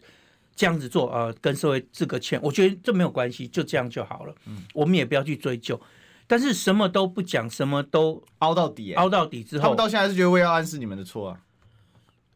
[0.54, 4.34] 这样子做，呃，跟社会致个歉，我觉得这没有关系，就这样就好了。
[4.46, 5.80] 嗯，我们也不要去追究。
[6.26, 11.40] 但是什么都不讲，什么都凹到底，凹到底之后，他们到现在是觉得慰安案是你们的错啊？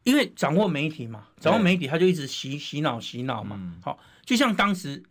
[0.03, 3.59] 因为掌握媒体嘛，掌握媒体，他就一直洗洗脑洗脑嘛。
[3.83, 5.03] 好，就像当时，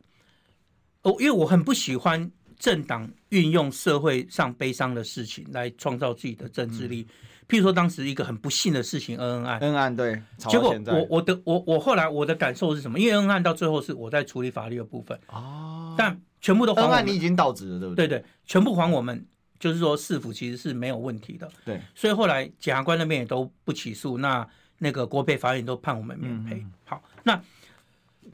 [1.06, 7.06] 哦，因为我很不喜欢政党运用社会上悲伤的事情来创造自己的政治力。
[7.48, 13.00] 譬如说，当时一个很不幸的事情，恩恩案，恩案对，结果我我的我我后来我的感受是什么？
[13.00, 18.08] 因为恩案到最后是我在处理法律的部分哦，但全部都恩案你已经到职了，对不对？
[18.08, 19.24] 对对，全部还我们，
[19.60, 21.48] 就是说市府其实是没有问题的。
[21.64, 24.48] 对，所以后来检察官那边也都不起诉，那
[24.80, 26.56] 那个国赔法院都判我们免赔。
[26.56, 27.40] 嗯、好，那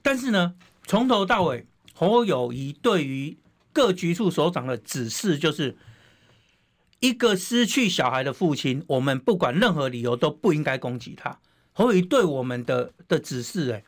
[0.02, 0.56] 但是呢，
[0.86, 1.66] 从头到尾
[2.10, 3.38] 侯友宜对于
[3.72, 5.78] 各局处所长的指示就是。
[7.04, 11.36] 一个失去小孩的父亲，我们不管任何理由都不应该攻击他。
[11.74, 13.84] 侯友谊对我们的的指示，哎，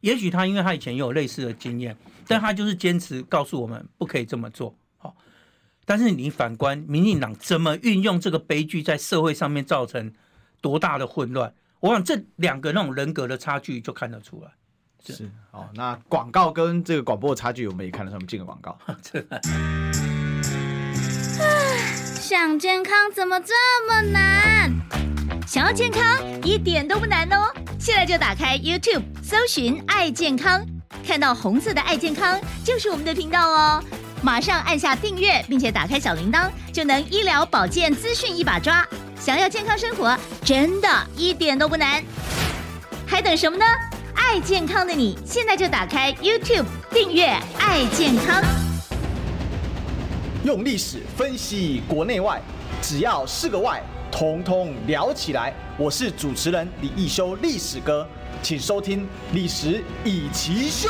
[0.00, 4.76] 也许他因为他以前也有类似的经验，但他就是坚持告诉我们不可以这么做。
[4.98, 5.14] 好，
[5.84, 10.12] 但是你反观民进党怎么运用这个悲剧在社会上面造成
[10.60, 14.50] 多大的混乱，我想这两个那种人格的差距就看得出来。
[15.06, 18.16] 是，是好，那广告跟这个广播的差距，我们也看得出来。
[18.16, 18.78] 我们进个广告。
[22.20, 23.54] 想健康怎么这
[23.88, 24.70] 么难？
[25.46, 27.52] 想要健康一点都不难哦！
[27.78, 30.64] 现在就打开 YouTube，搜寻“爱健康”，
[31.04, 33.82] 看到红色的“爱健康”就是我们的频道哦。
[34.22, 38.86] 马上按下订阅，并且打开小铃铛，就能医疗保健资讯一把抓。
[39.18, 42.04] 想要健康生活，真的一点都不难，
[43.06, 43.64] 还等什么呢？
[44.22, 47.24] 爱健康的你，现在就打开 YouTube，订阅
[47.58, 48.40] “爱健康”。
[50.44, 52.40] 用历史分析国内外，
[52.82, 55.52] 只要是个“外”，统统聊起来。
[55.76, 58.06] 我是主持人李易修，历史哥，
[58.42, 59.00] 请收听
[59.32, 60.88] 《历史以奇秀》。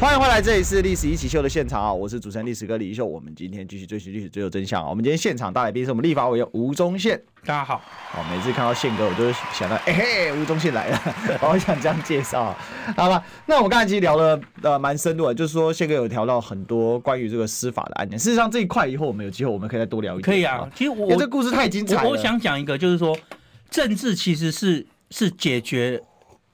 [0.00, 1.92] 欢迎回来，这里是《历史一起秀》的现场啊！
[1.92, 3.04] 我是主持人历史哥李一秀。
[3.04, 4.88] 我们今天继续追寻历史，追求真相啊！
[4.88, 7.22] 我们今天现场大来宾是我们立法委员吴宗宪。
[7.44, 10.98] 大家好，好，每次看到宪哥，我都想到，哎嘿，吴宗宪来了，
[11.46, 12.56] 我想这样介绍，
[12.96, 13.22] 好吧？
[13.44, 18.18] 那我们刚才其实聊了呃蛮深入的，就是说宪哥有聊到很多关于这个司法的案件。
[18.18, 20.24] 事实上这一块以后我们有机会我们可以再多聊一点。
[20.24, 22.08] 可以啊，其实我这故事太精彩了。
[22.08, 23.14] 我想讲一个，就是说
[23.68, 26.02] 政治其实是是解决，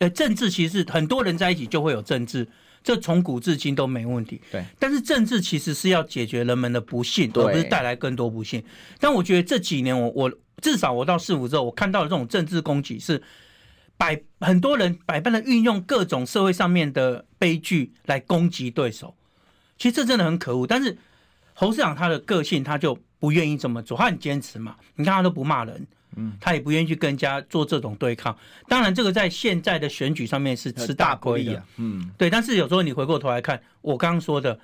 [0.00, 2.48] 呃，政治其实很多人在一起就会有政治。
[2.86, 4.64] 这从古至今都没问题，对。
[4.78, 8.62] 但是政治其实是要解决人们的不幸，而不是带来更多不幸。
[9.00, 13.20] 但我觉得这几年我，我我至少我到市府之后，我看到的这种政治攻击是
[13.96, 19.16] 百很多人百般的运用各种社会上面的悲剧来攻击对手。
[19.76, 20.64] 其实这真的很可恶。
[20.64, 20.96] 但是
[21.54, 24.76] 侯市长他的个性，他就不愿意这么做，他很坚持嘛。
[24.94, 25.84] 你看他都不骂人。
[26.16, 28.36] 嗯，他也不愿意去跟人家做这种对抗。
[28.68, 31.62] 当然，这个在现在的选举上面是吃大亏的。
[31.76, 32.28] 嗯，对。
[32.28, 34.58] 但是有时候你回过头来看，我刚刚说的，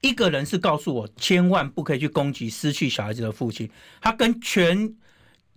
[0.00, 3.68] 一个人是告诉我千万不可以去攻击失去小孩子的父亲，
[4.00, 4.94] 他跟全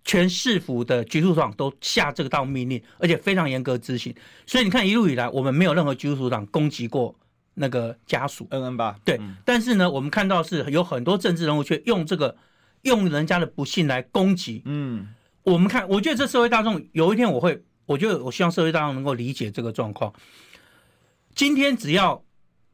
[0.04, 4.16] 全市府的局处长都下这个道命令，而且非常严格执行。
[4.48, 7.14] 所以你看一路以来，我们没有任何局处长攻击过
[7.54, 8.48] 那个家属。
[8.50, 8.98] 嗯嗯吧。
[9.06, 9.20] 对。
[9.46, 12.36] 但是呢，我们看到是有很多政治人物却用这个
[12.82, 14.62] 用人家的不幸来攻击。
[14.66, 15.10] 嗯。
[15.44, 20.14] 我们看，我觉得这社会大众有一天我会，我觉得我希望社会大众能够理解这个状况。
[21.34, 22.24] 今天只要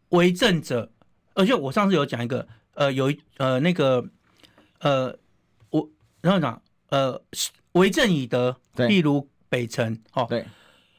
[0.10, 0.92] 为政者，
[1.34, 4.06] 而且我上次有讲一个，呃，有一呃那个
[4.80, 5.18] 呃，
[5.70, 7.22] 我然后讲呃
[7.72, 10.46] 为政以德，例如北辰，哦，对，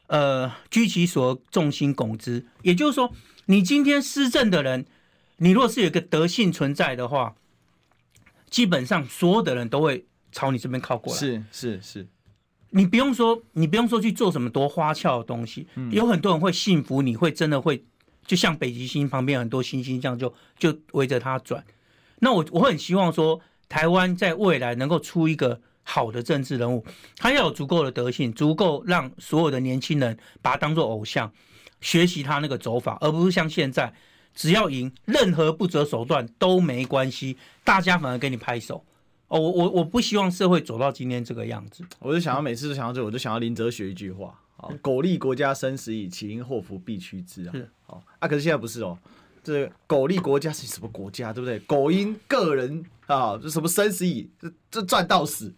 [0.07, 3.13] 呃居其所众星拱之，也就是说，
[3.45, 4.87] 你今天施政的人，
[5.37, 7.35] 你若是有个德性存在的话，
[8.49, 10.07] 基本上所有的人都会。
[10.31, 12.07] 朝你这边靠过来，是是是，
[12.71, 17.83] 你不用说，你不用说去做什么多花俏的东西，嗯、有很多人会信服你，会真的会，
[18.25, 21.63] 就像北极星旁边很多星星这样就，就就围着它转。
[22.19, 26.85] 那我我很希望说，台湾在未来能够出一个好的政治人物，
[27.17, 31.31] 他要有足够的德性，足够让所有的年轻人把他当做偶像，
[31.81, 33.91] 学习他那个走法，而不是像现在，
[34.35, 38.85] 只要赢，任何不择手段都没关系，大家反而给你拍手。
[39.29, 41.83] 哦，我我我不希望社会走到今天这个样子。
[41.99, 47.51] 我就想要每次都想到这，我就想要林则学一句话：啊，苟利国家生死以，岂因祸福避趋之啊。
[47.53, 48.97] 是，好啊，可是现在不是哦，
[49.43, 51.59] 这苟利国家是什么国家，对不对？
[51.59, 55.51] 苟因个人啊，这什么生死以，这这赚到死，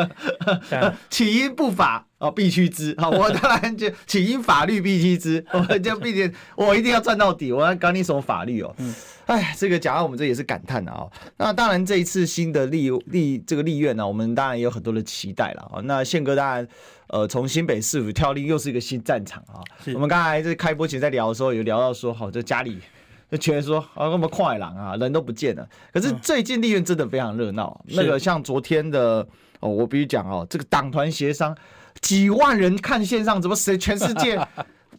[1.10, 2.94] 起因不法啊，必须知。
[2.96, 7.52] 好，我当然就起因法律必须知，我就毕竟我一定要赚到底。
[7.52, 8.74] 我要搞你什么法律哦？
[8.78, 8.94] 嗯，
[9.26, 11.06] 哎，这个讲到我们这也是感叹的啊。
[11.36, 15.82] 那当然，这一次新的立立这个立院呢，我们当然也有很多的期待了啊。
[15.84, 16.66] 那宪哥当然，
[17.08, 19.60] 呃，从新北市府跳立又是一个新战场啊。
[19.92, 22.78] 我们刚才在开播前在聊的时候，有聊到说，好，这家里。
[23.30, 25.68] 就觉得说啊，那么快狼啊，人都不见了。
[25.92, 27.80] 可是最近立院真的非常热闹。
[27.88, 29.26] 那个像昨天的
[29.60, 31.56] 哦，我必须讲哦，这个党团协商，
[32.00, 34.38] 几万人看线上，怎么谁全世界，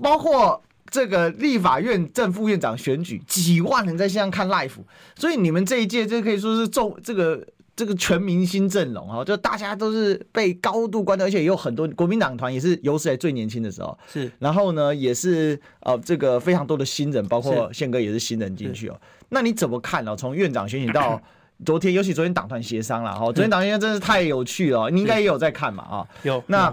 [0.02, 4.72] 包括这个立法院正副院长选举，几万人在线上看 live。
[5.16, 7.46] 所以你们这一届，这可以说是重这个。
[7.82, 13.98] 这个全明星阵容啊，就大家都是被高度关注，而且也有很多国民党团也是有史以来最年轻的时候。
[14.08, 19.02] 是，然后呢，也是呃，这个非常多的新人，包括宪哥也是新人进去哦。
[19.30, 20.16] 那你怎么看呢？
[20.16, 21.20] 从院长选举到
[21.66, 26.08] 昨天，尤其昨天党团协商了哈，昨天党团协商真是太有趣了，你应该也有在看嘛啊？
[26.22, 26.44] 有。
[26.46, 26.72] 那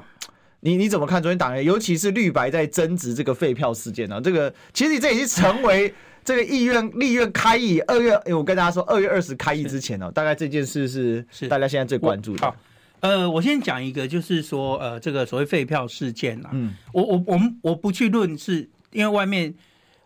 [0.61, 4.21] 你你怎么看昨天党员，尤其是绿白在争执这个废票事件呢？
[4.21, 5.95] 这个其实这已经成为。
[6.29, 12.47] 这个议院立院开议二月，我跟大家说，二月二十开议之前哦，大概这件事是是大家现在最关注的。
[12.47, 12.55] 好，
[13.01, 19.55] 呃，我先讲一个，就是说，呃，这个所谓废票事件啊，嗯，我我我们我不去论，是因为外面，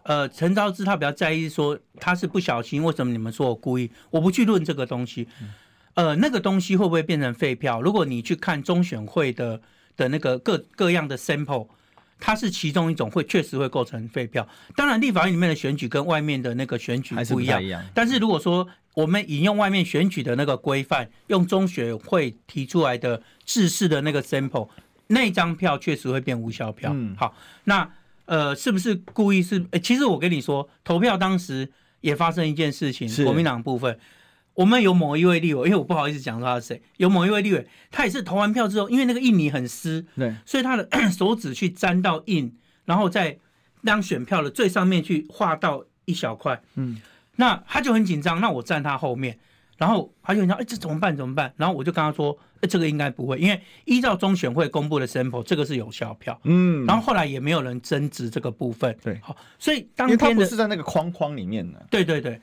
[0.04, 3.90] 呃，陈昭之他比较在意说他是不小心，为什么你们说我故意？
[4.10, 5.26] 我不去论这个东西，
[5.94, 7.82] 呃，那个东西会不会变成废票？
[7.82, 9.60] 如果你去看中选会的
[9.96, 11.66] 的那个各各样的 sample。
[12.24, 14.46] 它是其中一种，会确实会构成废票。
[14.76, 17.60] 当然，立法院里面的选举跟外面的那个选举不一样。
[17.60, 24.68] 一樣，但是如果说我们引用外面选举的那个规范，用中选会提出来的制式的那个 sample，
[25.08, 26.92] 那张票确实会变无效票。
[26.94, 27.90] 嗯，好，那
[28.26, 29.66] 呃，是不是故意是？
[29.82, 31.68] 其实我跟你说，投票当时
[32.02, 33.98] 也发生一件事情，国民党部分。
[34.54, 36.82] 我们有某一位立委，因为我不好意思讲说他是谁。
[36.98, 43.38] 有某一位立委，他也是投完票之后，因为那个印泥很湿，对，所以他的 手指去沾到印，然后在
[43.82, 47.00] 当选票的最上面去画到一小块，嗯，
[47.36, 48.40] 那他就很紧张。
[48.40, 49.38] 那我站他后面，
[49.78, 51.16] 然后他就很想，哎，这怎么办？
[51.16, 51.52] 怎么办？
[51.56, 56.84] 然后我就跟他说，哎，这个应该不会，因为依照中选会公布的 sample，这个是有效票，嗯。
[56.84, 62.38] 然后后来也没有人争执这个部分，对，好，所以当天的因不是在那个框框里面的，对对对。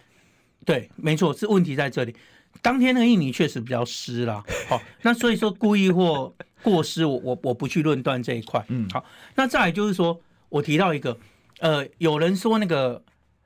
[0.65, 2.15] 对，没错，是问题在这里。
[2.61, 8.63] 当天那个印尼确实比较湿啦， 好，那所以说故意或过失，我我我不去论断这一块。
[8.67, 10.19] 嗯，好，那再来就是说，
[10.49, 11.17] 我提到一个，
[11.59, 13.01] 呃，有人说那个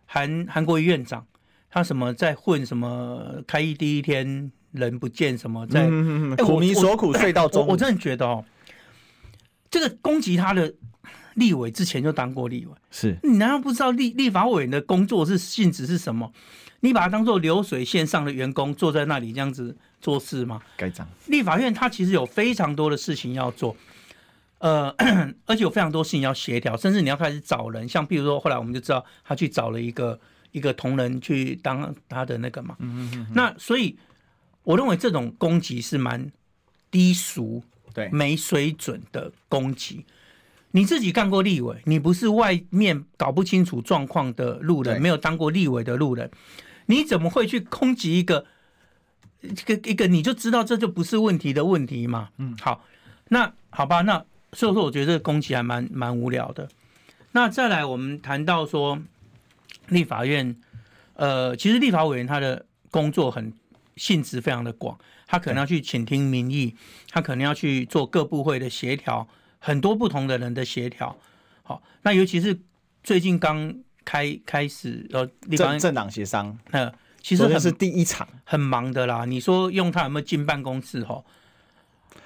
[0.06, 1.26] 韩韩国瑜院长
[1.70, 5.88] 他什么在混什么开议第一天人不见什么在
[6.38, 8.44] 苦民所苦睡到中午，我真的觉得哦，
[9.70, 10.74] 这个攻击他的
[11.36, 16.32] 立委之前就当过立委，是你难道不知道立立法委员的工作是性质是什么？
[16.84, 20.62] 你把它当做流水线上的员工，坐在那里这样子做事吗？
[20.76, 23.74] 该长，立法院它其实有非常多的事情要做，
[24.58, 24.94] 呃，
[25.48, 30.20] 而且有非常多事情要协调，甚至你要开始找人，像比如说后来我们就知道他去找了一个
[30.52, 33.28] 一个同仁去当他的那个嘛，嗯嗯嗯。
[33.34, 33.98] 那所以
[34.64, 36.30] 我认为这种攻击是蛮
[36.92, 40.06] 低俗、对没水准的攻击。
[40.72, 46.30] 你自己干过立委，你不是外面搞不清楚状况的路人，没有当过立委的路人。
[46.88, 48.46] 你怎么会去攻击一个
[49.42, 52.30] 一个一个你就知道这就不是问题的问题嘛？
[52.38, 52.84] 嗯，好，
[53.30, 56.70] 那好吧，那所以说我觉得这个攻击还蛮蛮无聊的。
[57.32, 59.00] 那再来，我们谈到说
[59.88, 60.56] 立法院，
[61.14, 63.54] 呃，其实立法委员他的工作很
[63.96, 66.76] 性质非常的广，他可能要去倾听民意，
[67.10, 69.28] 他可能要去做各部会的协调，
[69.60, 71.18] 很多不同的人的协调。
[71.64, 72.60] 好，那尤其是
[73.04, 73.74] 最近刚。
[74.04, 79.26] 开开始呃，政政党协商，呃，其实是第一场，很忙的啦。
[79.26, 81.04] 你说用他有没有进办公室？
[81.04, 81.24] 哈，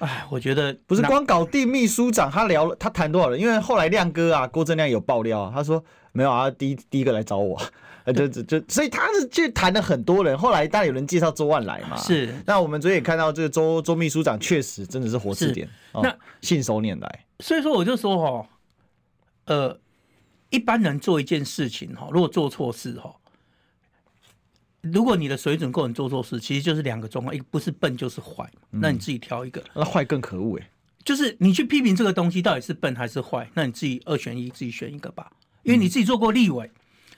[0.00, 3.40] 哎，我觉得不是光搞定秘书长，他聊了，他谈多少人？
[3.40, 7.60] 因为后来亮哥啊，郭正亮有爆料，他说没有啊，第一第一个来找我，
[8.14, 10.36] 就就就，所以他是去谈了很多人。
[10.36, 12.34] 后来当然有人介绍周万来嘛，是。
[12.46, 17.24] 那我们昨天也看到这个周周秘书长确实真的是活字典，那信手拈来。
[17.40, 18.48] 所以说我就说哈，
[19.46, 19.78] 呃。
[20.50, 23.14] 一般人做一件事情哈，如果做错事哈，
[24.80, 29.62] 如果你的水准够，你做错事，其实就是两个状况，一个不是笨就是坏，那你自己挑一个。
[29.74, 30.70] 那坏更可恶哎，
[31.04, 35.30] 就是你去批评这个东西到底是笨还是坏，那你自己二选一，自己选一个吧。
[35.64, 36.70] 因为你自己做过立委，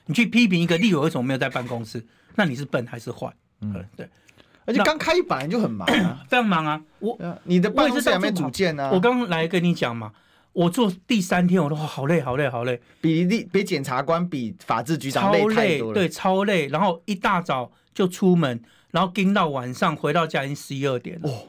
[0.07, 3.33] 你去批评一个立委为什么没有在办公室，那你是笨还是坏？
[3.61, 4.09] 嗯，对。
[4.67, 6.83] 而且刚开一本来就很忙啊， 非常忙啊。
[6.99, 8.91] 我你的办公室还没组建呢。
[8.93, 10.13] 我刚来跟你讲嘛。
[10.53, 16.67] 我做第三天，我都好累，好累，好累，比例比检察官比法制局长累太多了，对，超累。
[16.69, 18.61] 然后一大早就出门，
[18.91, 21.31] 然后盯到晚上回到家已经十一二点了。
[21.31, 21.49] 哦，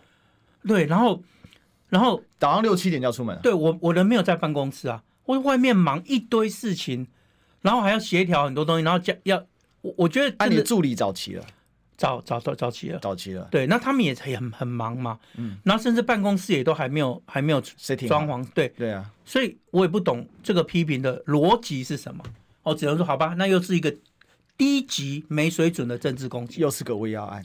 [0.67, 1.23] 对，然后
[1.89, 3.41] 然后早上六七点就要出门了。
[3.41, 7.07] 对我我人没有在办公室啊，我外面忙一堆事情，
[7.61, 9.43] 然后还要协调很多东西，然后加要
[9.82, 11.43] 我我觉得，那你的助理找齐了。
[12.02, 13.47] 早早早早期了，早期了。
[13.52, 17.62] 对，那他们也很很忙嘛，嗯，然后甚至办公室也都还没有还没有
[18.08, 18.68] 装潢，对。
[18.70, 22.24] 对啊，所以我也不懂这个批评的逻辑是什么，
[22.64, 23.95] 我只能说好吧，那又是一个。
[24.58, 27.43] 低级没水准的政治攻击，又是个喂药案。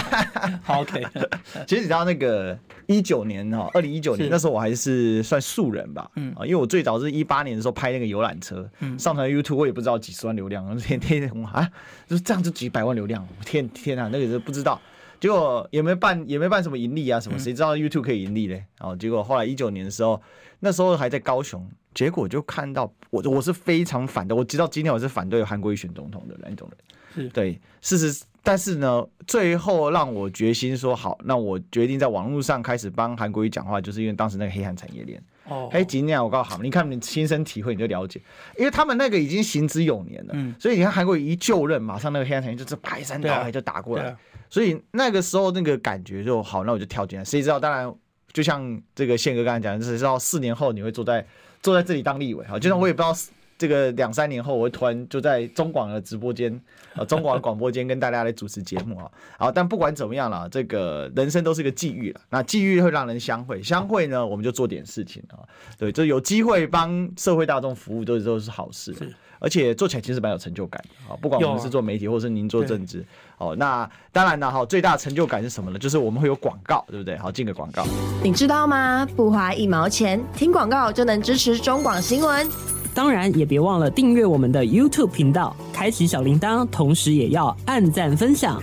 [0.64, 1.04] 好，OK。
[1.66, 11.70] 其实你知道那个一九年哈，二零一九年那时候我还是算素人吧，嗯啊，因为我最早是一八年的时候拍那个游览车，嗯，上传 YouTube 我也不知道几十万流量， 天天啊，
[12.08, 14.80] 就是这样就几百万流量，天天啊，那个是不知道，
[15.20, 18.64] 结果也没办也没办什么盈利啊什么，谁知道 YouTube 可以盈利嘞？
[18.78, 20.20] 然后结果后来一九年的时候，
[20.60, 21.68] 那时候还在高雄。
[21.94, 27.24] 结果就看到我，我是非常反的，我直到今天我是反对韩国瑜选总统的那种人。
[27.24, 35.22] 是对，事实，但是呢，最后让我决心说好，那我决定在网络上开始帮韩国瑜讲话，就是因为当时那个黑暗产业链。
[35.48, 38.20] 哦，黑几年我告诉好，你看你亲身体会你就了解，
[38.58, 40.32] 因为他们那个已经行之有年了。
[40.34, 44.14] 嗯，所以你看韩国瑜一就任，马上那个黑暗产业就是排山倒海就打过来，
[44.50, 47.24] 所以那个时候那个感觉就好，那我就跳进来。
[47.24, 47.58] 谁知道？
[47.58, 47.90] 当然，
[48.36, 51.26] 就像这个宪哥刚才讲的，谁知道四年后你会坐在。
[51.62, 53.12] 坐在这里当立委哈，就像我也不知道
[53.58, 56.60] 这个两三年后，我会突然就在中广的直播间，
[56.94, 59.10] 呃，中广的广播间跟大家来主持节目啊。
[59.36, 62.20] 好，但不管怎么样了，这个人生都是个际遇了。
[62.30, 65.42] 那际遇会让人相会，相会呢，我们就做点事情啊。
[65.76, 68.94] 对，就有机会帮社会大众服务，都都是好事。
[69.38, 71.14] 而且做起来其实蛮有成就感啊！
[71.20, 73.04] 不管我们是做媒体，或者是您做政治，
[73.38, 75.78] 哦，那当然了哈，最大的成就感是什么呢？
[75.78, 77.16] 就是我们会有广告，对不对？
[77.18, 77.84] 好，进个广告。
[78.22, 79.06] 你知道吗？
[79.14, 82.48] 不花一毛钱，听广告就能支持中广新闻。
[82.94, 88.58] 当然，也别忘了订阅我们的 YouTube 频道，开启小铃铛，同时也要按赞分享，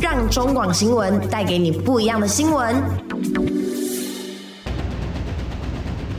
[0.00, 2.76] 让中广新闻带给你不一样的新闻。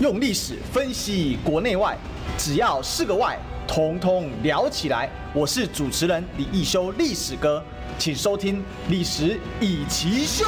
[0.01, 1.97] 用历史分析国内外。
[2.44, 3.38] 只要是个“外”，
[3.70, 5.08] 统统聊起来。
[5.32, 7.64] 我是主持人李一修，历史哥，
[8.00, 8.58] 请收听
[8.89, 10.46] 《历史以奇秀》。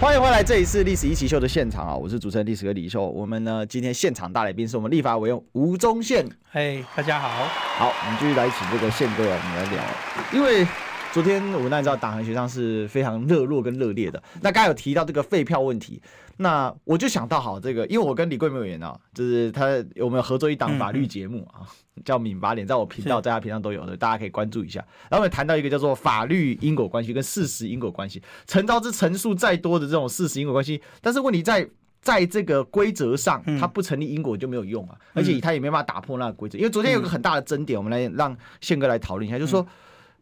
[0.00, 1.94] 欢迎回来，这一次《历史一奇秀》的现场啊！
[1.94, 3.06] 我是主持人历史哥李易修。
[3.06, 6.26] 我们呢，今天现场大来宾是我们立法委员吴宗宪。
[6.50, 7.28] 嘿，大家好。
[7.28, 9.84] 好，我们继续来请这个宪哥啊，我们来聊。
[10.32, 10.66] 因为
[11.12, 14.22] 昨天我们大家知道，党韩协商是非常热络跟热烈的。
[14.40, 16.00] 那刚才有提到这个废票问题。
[16.40, 19.66] 那我就想到，好这个，因为我跟李贵美委员啊，就是他
[19.96, 21.66] 我们有合作一档法律节目啊，
[21.96, 24.78] 嗯、 叫《敏法脸》，在我频道，在他频道都有的，大家可以关注一下。
[25.10, 31.68] 然后我们谈到一个叫做法律因果关系跟事实因果关系，陈昭之陈述再多的这种事实因果关系，但是问题在
[32.00, 36.56] 在这个规则上，它不成立因果就没有用啊，而且他也没办法打破那个规则。
[36.56, 39.66] 因为昨天有个很大的争点，我们来让宪哥来讨论一下，就是说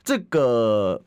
[0.02, 1.02] 这个。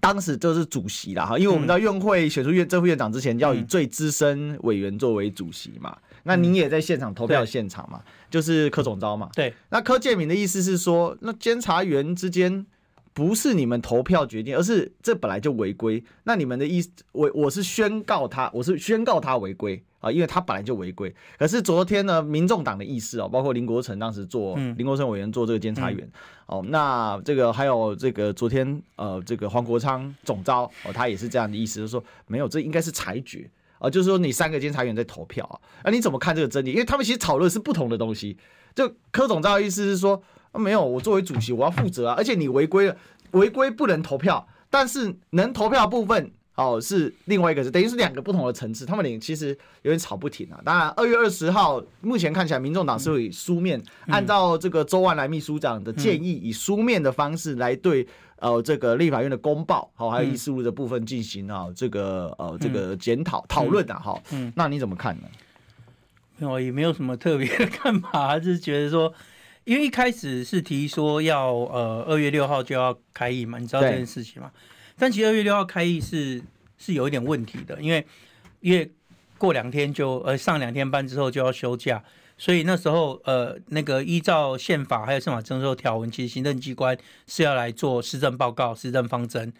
[0.00, 5.94] 当时就是主席啦，哈，因为我们知道院会选出院正副院长之前，要以最资深委员作为主席嘛。
[5.94, 8.02] 嗯、那您也在现场投票现场嘛？
[8.30, 9.28] 就是柯总招嘛。
[9.34, 9.52] 对。
[9.68, 12.64] 那柯建明的意思是说，那监察员之间
[13.12, 16.02] 不是你们投票决定，而是这本来就违规。
[16.24, 19.84] 那你们的意思，我我是宣告他，我是宣告他违规。
[20.00, 26.04] 啊，因为他本来就违规，可是昨天呢，民众党的意思哦，包括林国成当时做、嗯、林国成委员做这个监察员，
[26.46, 36.70] 嗯、哦，那这个还有这个昨天呃，这个黄国昌总招哦，他也是这样的意思，就是说没有，这应该是裁决啊、呃，就是说你三个监察员在投票啊，那你怎么看这个争议？
[36.70, 38.36] 因为他们其实讨论是不同的东西。
[38.74, 40.22] 就柯总召的意思是说，
[40.52, 42.96] 啊，没有，我作为主席我要负责啊，而且你违规了，
[43.32, 46.32] 违规不能投票，但是能投票的部分。
[46.60, 50.60] 哦，是另外一个是等于是两个不同的层次，他们俩其实有点吵不停啊。
[50.62, 58.06] 当然，二月二十号目前看起来，民众党是会以书面，嗯、按照这个周万来秘书长的建议，以书面的方式来对
[58.36, 63.98] 呃这个立法院的公报，好还有议事录的部分进行啊这个呃这个检讨讨论啊。
[63.98, 66.48] 好，嗯，那你怎么看呢？
[66.48, 69.12] 我也没有什么特别的看法，就是觉得说，
[69.64, 74.50] 因为一开始是提说要呃二月六号就要开议嘛，你知道这件事情吗？
[75.00, 76.42] 但其实二月六号开议是
[76.76, 78.06] 是有一点问题的，因为
[78.60, 78.92] 因为
[79.38, 82.04] 过两天就呃上两天班之后就要休假，
[82.36, 86.94] 所以那时候呃那个依照宪法还有宪法征收条文，其实行政机关
[87.26, 89.50] 是要来做施政报告、施政方针。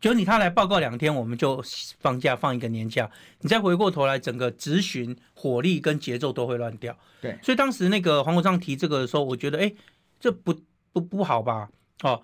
[0.00, 1.62] 就你他来报告两天，我们就
[2.00, 3.08] 放假放一个年假，
[3.40, 6.96] 你再回过头来，整个质询火力跟节奏都会乱掉。
[7.20, 9.72] 对，所以当时那个黄国昌提这个的时候，我觉得哎，
[10.18, 10.52] 这不
[10.92, 11.68] 不不好吧？
[12.02, 12.20] 哦，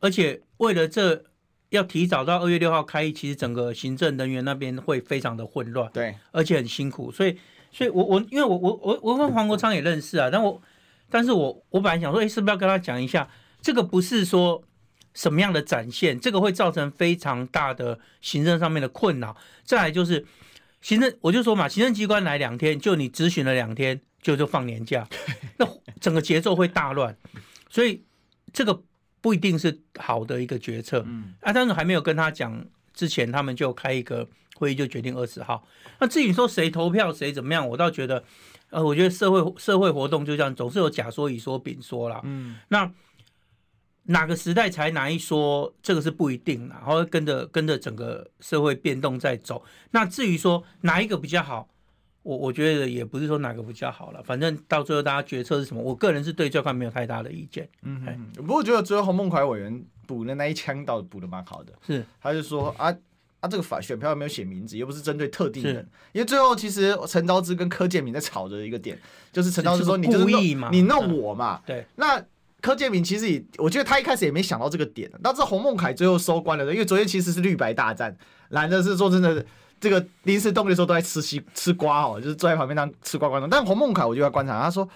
[0.00, 1.24] 而且为了这。
[1.70, 7.12] 要提早到二月六号开议，其实整个行政人员那边会非常的混乱，对，而且很辛苦。
[7.12, 7.38] 所以，
[7.70, 10.60] 所以我我因为我我我我跟黄国昌也认识啊，但我
[11.10, 13.28] 但是我我本来想说，哎，是不是要跟他讲一下？
[13.60, 14.62] 这个不是说
[15.14, 19.36] 什么样的展现，这个会造成非常大的行政上面的困扰。
[19.64, 20.24] 再来就是
[20.80, 25.08] 行政，我就说嘛，行政机关来两天，就你咨询了两天，就就放年假，
[25.58, 25.68] 那
[26.00, 27.16] 整个节奏会大乱，
[27.68, 28.04] 所以
[28.52, 28.80] 这个
[29.20, 31.02] 不一定是好的一个决策。
[31.06, 35.66] 嗯，啊，但是还没有跟他讲之前，他们就开一个会议，就决定二十号。
[36.00, 38.24] 那至于说谁投票谁怎么样，我倒觉得，
[38.70, 42.20] 呃，我觉得社会社会活动就这样，总是有甲说乙说丙说啦。
[42.24, 42.90] 嗯，那。
[44.10, 49.62] 哪个时代才哪一说，这个是不一定，然后跟着跟着整个社会变动在走。
[49.90, 51.68] 那至于说哪一个比较好，
[52.28, 57.66] 我我觉得也不是说哪个比较好了，反正到最后大家决策是什么，我个人是对这块没有太大的意见。
[57.80, 62.04] 嗯，嗯，不过我觉得最后洪孟凯委员补的那一枪倒补的蛮好的，是。
[62.20, 62.94] 他就说啊
[63.40, 65.76] 啊这个法选票没有写名字，又不是针对特定人，
[66.12, 68.98] 因为最后其实陈昭之跟柯建铭在吵的一个点，
[69.32, 72.22] 就是陈昭之说你就是弄你弄我嘛，对，那。
[72.60, 78.16] 柯建铭其实也，我觉得他一开始也没想到这个点，但是洪孟凯最后收官了，因为昨天其实是绿白大战，
[78.48, 79.46] 蓝的是说真的，
[79.80, 83.48] 这个临时动力的时候都在吃西吃瓜哦，就是坐在旁边当吃瓜观众。
[83.48, 84.88] 但洪孟凯我就要观察，他说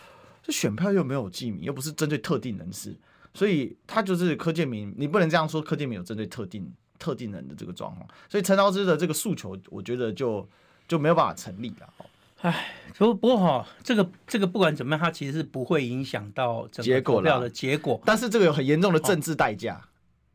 [0.42, 2.96] 这选票又没有记名，又不是针对特定人士，
[3.34, 6.68] 所以他就是柯建铭，你不能这样说，柯建铭有针对特定
[6.98, 10.48] 特定人的这个状况，所以陈昭之的这个诉求，我觉得就
[10.88, 11.88] 就没有办法成立了。
[12.40, 18.00] 哎，不不过哈，这个这个不管怎么样，它其实是不会影响到整个投票的结果。
[18.04, 19.80] 但是这个有很严重的政治代价。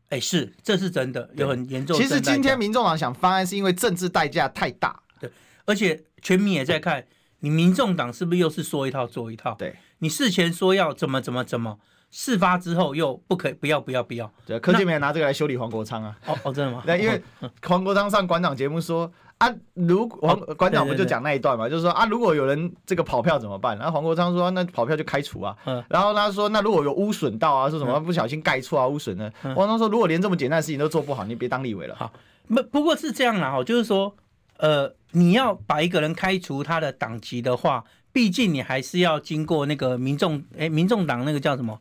[0.09, 1.97] 哎，是，这是真的，有很严重。
[1.97, 4.99] 其实今天民众党想翻案，是因为政治代价太大。
[5.19, 5.29] 对，
[5.65, 7.05] 而且全民也在看
[7.39, 9.55] 你民众党是不是又是说一套做一套。
[9.55, 11.79] 对，你事前说要怎么怎么怎么，
[12.11, 14.31] 事发之后又不可以不要不要不要。
[14.45, 16.17] 对，柯建铭拿这个来修理黄国昌啊。
[16.25, 16.83] 哦哦，真的吗？
[16.87, 17.21] 那因为
[17.63, 19.11] 黄国昌上馆长节目说。
[19.37, 23.77] 啊，如果黄馆长不就讲那一段嘛，就是说啊，如果有人这个跑票怎么办？
[23.77, 25.55] 然后黄国昌说，那跑票就开除啊。
[25.89, 29.31] 然后他说，那如果有污损到啊，说什么不小心盖错啊，污损呢？
[29.43, 31.95] 黄国昌说，如果连这么简单的事情都做不好，你别当立委了。
[31.95, 32.11] 好，
[32.47, 34.15] 不不过是这样啦，哈，就是说，
[34.57, 41.77] 呃，你要把一个人开除他的党籍的话，毕竟你还是要经过那个民众，哎，民众党那个叫什么？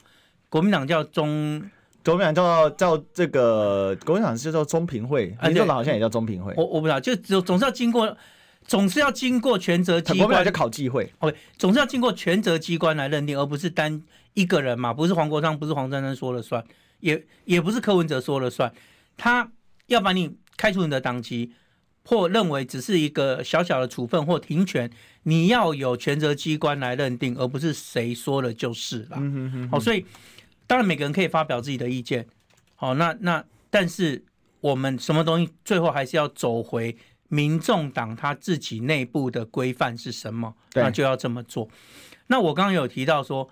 [0.51, 1.71] 国民党叫中。
[2.07, 6.55] 国民党叫叫这个国民党是叫中评会，民众党好像也叫中评会。
[6.57, 8.17] 我我不知道，就总总是要经过，
[8.65, 10.19] 总是要经过权责机关。
[10.21, 14.01] 国民党叫考纪会，OK，总是要经过权责机关来认定，而不是单
[14.35, 16.65] 一个人嘛，不是黄国昌，不是黄珊珊说了算，
[17.01, 18.73] 也也不是柯文哲说了算。
[19.17, 19.51] 他
[19.87, 21.53] 要把你开除你的党籍，
[22.05, 24.89] 或认为只是一个小小的处分或停权，
[25.25, 29.17] 你要有权责机关来认定，而不是谁说了就是了。
[29.17, 29.69] 嗯哼哼。
[29.71, 30.07] 好，所以。
[30.67, 32.27] 当然，每个人可以发表自己的意见，
[32.75, 34.25] 好，那那但是
[34.61, 36.97] 我们什么东西最后还是要走回
[37.29, 41.69] 民众党他自己内部的规范是什么，那就要这么做。
[42.29, 43.49] 那我刚刚有提到说，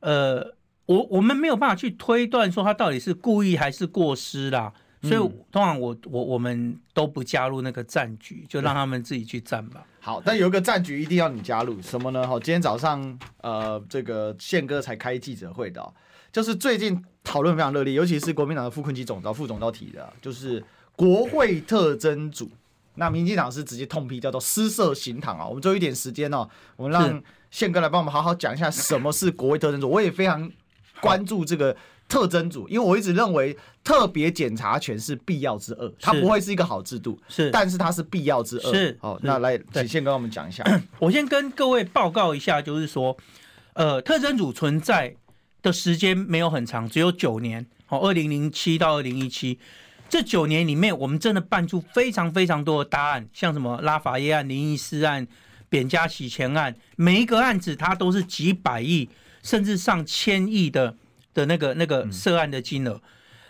[0.00, 0.54] 呃，
[0.86, 4.72] 我我们没有办法去推断说他到底是故意还是过失啦，
[5.02, 5.18] 所以
[5.50, 9.84] 通常我我我们都不加入那个战局，就让他们自己去战吧。
[10.00, 12.26] 好，但有一个战局一定要你加入，什么呢？
[12.26, 15.92] 哈，今天早上呃，这个宪哥才开记者会的喔。
[16.32, 20.62] 就是最近讨论非常热烈，尤其是国民党的傅崐萁总召、副总召提的，就是
[20.94, 22.50] 国会特征组。
[22.94, 25.46] 那民进党是直接痛批叫做私设行堂啊。
[25.46, 29.88] 我们最后一点时间哦，我们让宪哥来帮我们好好讲一下什么是国会特征组。
[29.88, 30.50] 我也非常
[31.00, 31.76] 关注这个
[32.08, 38.74] 特征组，因为我一直认为特别检察权是必要之恶，它不会是一个好制度，是，但是它是必要之恶。
[38.74, 40.64] 是，好，那来请宪哥跟我们讲一下。
[40.98, 43.16] 我先跟各位报告一下，就是说，
[43.74, 45.14] 呃，特征组存在。
[45.68, 47.64] 的时间没有很长，只有九年。
[47.86, 49.58] 好，二零零七到二零一七
[50.10, 55.26] 这九年里面，我们真的办出非常非常多的大案，像什么拉法耶案、灵异尸案、
[55.68, 59.08] 扁家洗钱案，每一个案子它都是几百亿
[59.42, 60.94] 甚至上千亿的
[61.32, 63.00] 的那个那个涉案的金额。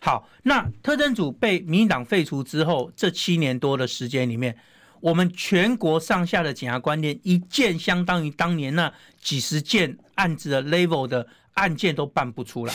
[0.01, 4.57] 好，那特侦组被民进党废除之后，这七年多的时间里面，
[5.01, 11.27] 我们全国上下的检察官连一件相当于当年那几十件案子的 level 的。
[11.59, 12.75] 案件都办不出来，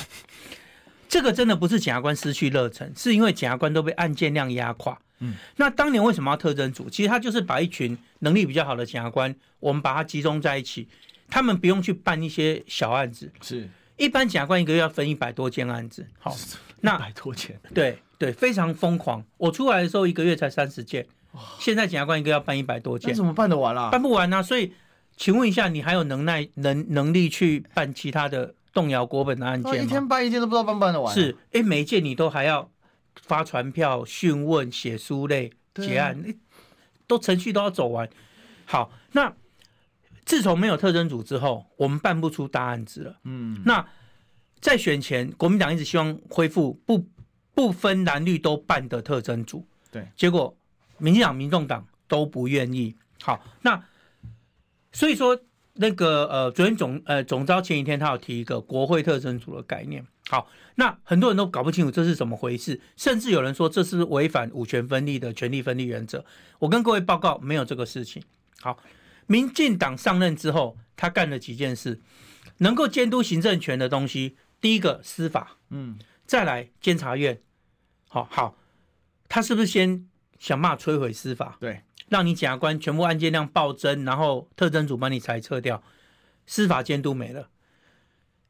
[1.09, 4.97] 这个真的不是检察官失去热忱，是因为检察官都被案件量压垮。
[5.19, 6.89] 嗯，那当年为什么要特侦组？
[6.89, 10.87] 其实他就是把一群能力比较好的检察官，我们把它集中在一起，
[11.29, 13.31] 他们不用去办一些小案子。
[13.41, 16.05] 是，一般检察官一个月要分一百多件案子。
[16.19, 16.35] 好，
[16.81, 19.23] 那一百多件，对对，非常疯狂。
[19.37, 21.05] 我出来的时候一个月才三十件，
[21.59, 23.91] 现在检察官一个月要办一百多件，怎么办得完啊？
[23.91, 24.41] 办不完啊！
[24.43, 24.73] 所以，
[25.15, 28.55] 请问一下，你还有能耐能能力去办其他的？
[28.73, 29.77] 动摇国本的案件吗？
[29.77, 31.13] 一天办一件都不知道办不办得完。
[31.13, 32.69] 是，哎，每一件你都还要
[33.21, 36.21] 发传票、讯问、写书类结案，
[37.05, 38.09] 都程序都要走完。
[38.65, 39.33] 好，那
[40.25, 43.19] 自从没有特征组之后，我们办不出大案子了。
[43.23, 43.85] 嗯，那
[44.59, 47.05] 在选前，国民党一直希望恢复不
[47.53, 49.67] 不分蓝绿都办的特征组。
[49.91, 50.57] 对，结果
[50.97, 52.95] 民进党、民众党都不愿意。
[53.21, 53.83] 好，那
[54.91, 55.37] 所以说
[55.75, 60.05] 那个呃，昨天总呃总召前一天他有提一个国会特征组的概念。
[60.29, 66.23] 好，那很多人都搞不清楚这是怎么回事，甚至有人说这是违反五权分立的权力分立原则。
[66.59, 68.23] 我跟各位报告，没有这个事情。
[68.61, 68.77] 好，
[69.27, 71.99] 民进党上任之后，他干了几件事，
[72.59, 77.41] 能够监督行政权的东西，第一个司法，嗯，再来监察院，
[78.07, 78.55] 好好，
[79.27, 80.07] 他是不是先
[80.39, 81.57] 想骂摧毁司法？
[81.59, 81.81] 对，
[82.13, 85.81] 让你检察官全部案件量暴增，然后特侦组把你裁撤掉，
[86.45, 87.49] 司法监督没了，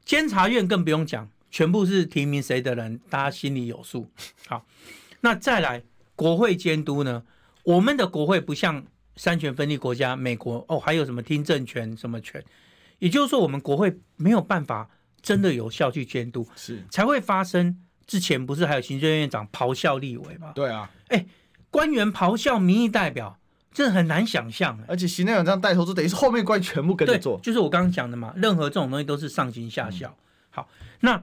[0.04, 1.30] 监察院更不用讲。
[1.50, 4.10] 全部是提名谁的人，大家心里有数。
[4.48, 4.66] 好，
[5.20, 5.82] 那再来
[6.16, 7.22] 国会监督呢？
[7.62, 8.84] 我们的国会不像
[9.14, 12.44] 三权分立国家，美国哦，还有什么听证权什么权？
[12.98, 14.90] 也就是说，我们国会没有办法
[15.22, 17.80] 真的有效去监督，是才会发生。
[18.04, 20.50] 之前不是还有行政院长咆哮立委吗？
[20.56, 21.24] 对啊，哎，
[21.70, 23.38] 官员咆哮民意代表，
[23.74, 24.82] 这很难想象。
[24.88, 27.38] 而且行政院长这样带头，就等于是后面官全部跟着做。
[27.42, 30.16] 就是我刚刚讲的嘛，任何这种东西都是上行下效。
[30.18, 30.68] 嗯、好，
[31.00, 31.22] 那。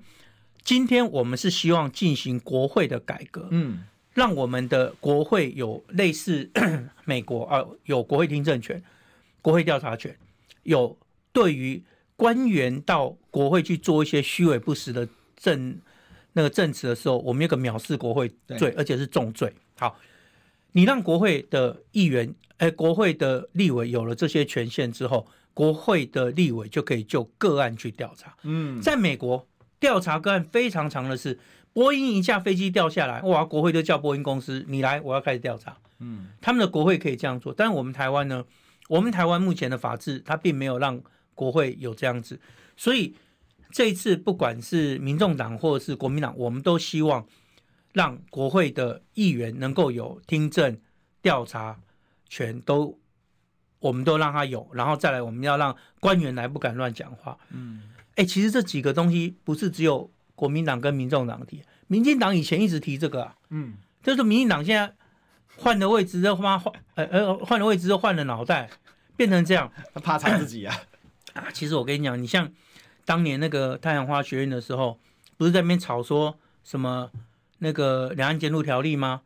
[0.63, 3.83] 今天我们是希望进行国会的改革，嗯，
[4.13, 6.47] 让我们的国会有类似
[7.03, 8.81] 美国啊，有国会听证权、
[9.41, 10.15] 国会调查权，
[10.61, 10.95] 有
[11.33, 11.81] 对于
[12.15, 15.79] 官员到国会去做一些虚伪不实的证
[16.33, 19.51] 那个证词的时候，我们有个藐视国会罪，而且是重罪。
[19.79, 19.97] 好，
[20.71, 28.35] 你让国会的议员，哎，国会的立委有了这些权限之后，国会的立委就可以就个案去调查。
[28.43, 29.47] 嗯，在美国。
[29.79, 31.39] 调查个案非常长的是，
[31.73, 35.75] 波音一架飞机掉下来，哇，国会就叫波音公司，你来，我要开始调查。
[35.97, 38.45] 嗯，他们的国会可以这样做，但是我们台湾呢？
[38.89, 41.01] 我们台湾目前的法制，它并没有让
[41.33, 42.39] 国会有这样子，
[42.77, 43.15] 所以
[43.71, 47.25] 这一次不管是民众党或者是国民党，我们都希望
[47.93, 50.79] 让国会的议员能够有听证、
[51.21, 51.79] 调查
[52.29, 52.97] 权，都
[53.79, 57.37] 我们都让他有，然后再来，我们要让官员来不敢乱讲话。
[57.49, 57.83] 嗯。
[58.15, 64.93] 哎、欸，其实这几个东西不是只有国民党跟民众党提，民进党以前一直提这个啊，嗯，就是民进党现在
[65.55, 68.69] 换的位置，他妈换呃呃换了位置又换了脑袋，
[69.15, 70.75] 变成这样，他怕踩自己啊
[71.33, 71.45] 啊！
[71.53, 72.51] 其实我跟你讲，你像
[73.05, 74.99] 当年那个太阳花学院的时候，
[75.37, 77.09] 不是在那边吵说什么
[77.63, 79.21] 那个两岸监督条例吗？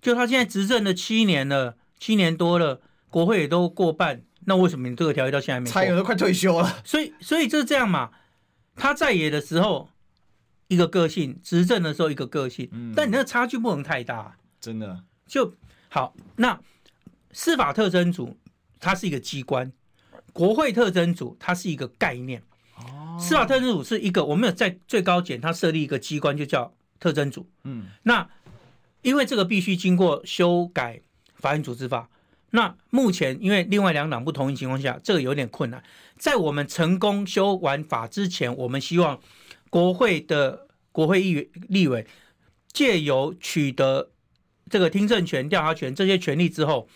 [0.00, 4.22] 就他现在执政了七年了，七年多了，国会也都过半。
[4.44, 5.70] 那为什么你这个条例到现在没？
[5.70, 8.10] 蔡英文都快退休了，所以所以就是这样嘛。
[8.74, 9.88] 他在野的时候
[10.68, 15.54] 一个个性，执政的时候一个个性，嗯、但你那个差距不能太大，真的就
[15.88, 16.14] 好。
[16.36, 16.58] 那
[17.32, 18.36] 司法特征组
[18.80, 19.72] 它是一个机关，
[20.32, 22.42] 国会特征组它是一个概念。
[22.76, 27.44] 哦，司法特征组是一个，我们有在最高检，它设立一个机关，就叫特征组。
[27.64, 28.30] 嗯，那
[29.02, 31.00] 因为这个必须经过修改
[31.34, 32.08] 法院组织法。
[32.50, 35.82] 那目前因为另外两党不同意情况下，这个有点困难。
[36.16, 39.18] 在我们成功修完法之前，我们希望
[39.68, 42.06] 国会的国会议员、立委
[42.72, 44.10] 借由取得
[44.70, 46.86] 这个听证权、调查权这些权利之后，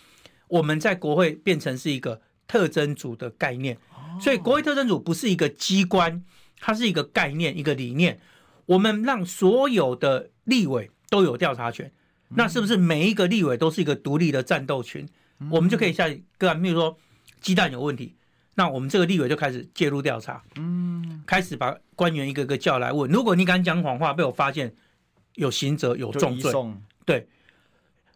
[0.46, 3.76] 我们在国会变成是一个特征组的概念。
[4.20, 6.22] 所以，国会特征组不是一个机关，
[6.60, 8.20] 它是一个概念、一个理念。
[8.66, 11.90] 我们让所有的立委都有调查权，
[12.30, 15.08] 那是不是每一个立委都是一个独立的战斗群？
[15.50, 16.08] 我们就可以下
[16.38, 16.96] 个案，比如说
[17.40, 18.14] 鸡蛋有问题，
[18.54, 24.74] 那我们这个立委就开始介入调查，嗯，开始把官员一个个叫来问，如果你敢讲谎话，被我发现
[25.34, 26.50] 有刑责有重罪，
[27.04, 27.28] 对，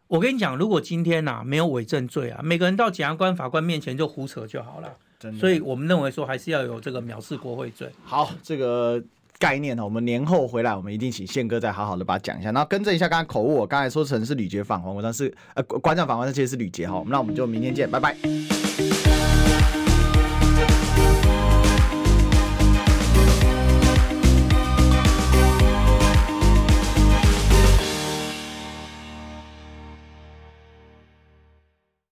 [0.09, 4.97] 我跟你讲，如果今天呐、啊、没有伪证罪啊，每个人到检察官、法官面前就胡扯就好了，
[5.39, 7.89] 所以我们认为说还是要有这个藐视国会罪。
[8.03, 9.01] 好，这个。
[9.41, 9.83] 概念呢？
[9.83, 12.53] 我们年后回来，我们一定请宪哥再好好的把它讲一下。
[12.53, 17.03] 然后更正一下刚才口误，我刚才说成是吕杰访华，我当是呃馆长访华，那其实是吕杰哈。
[17.09, 18.15] 那我们就明天见，拜拜。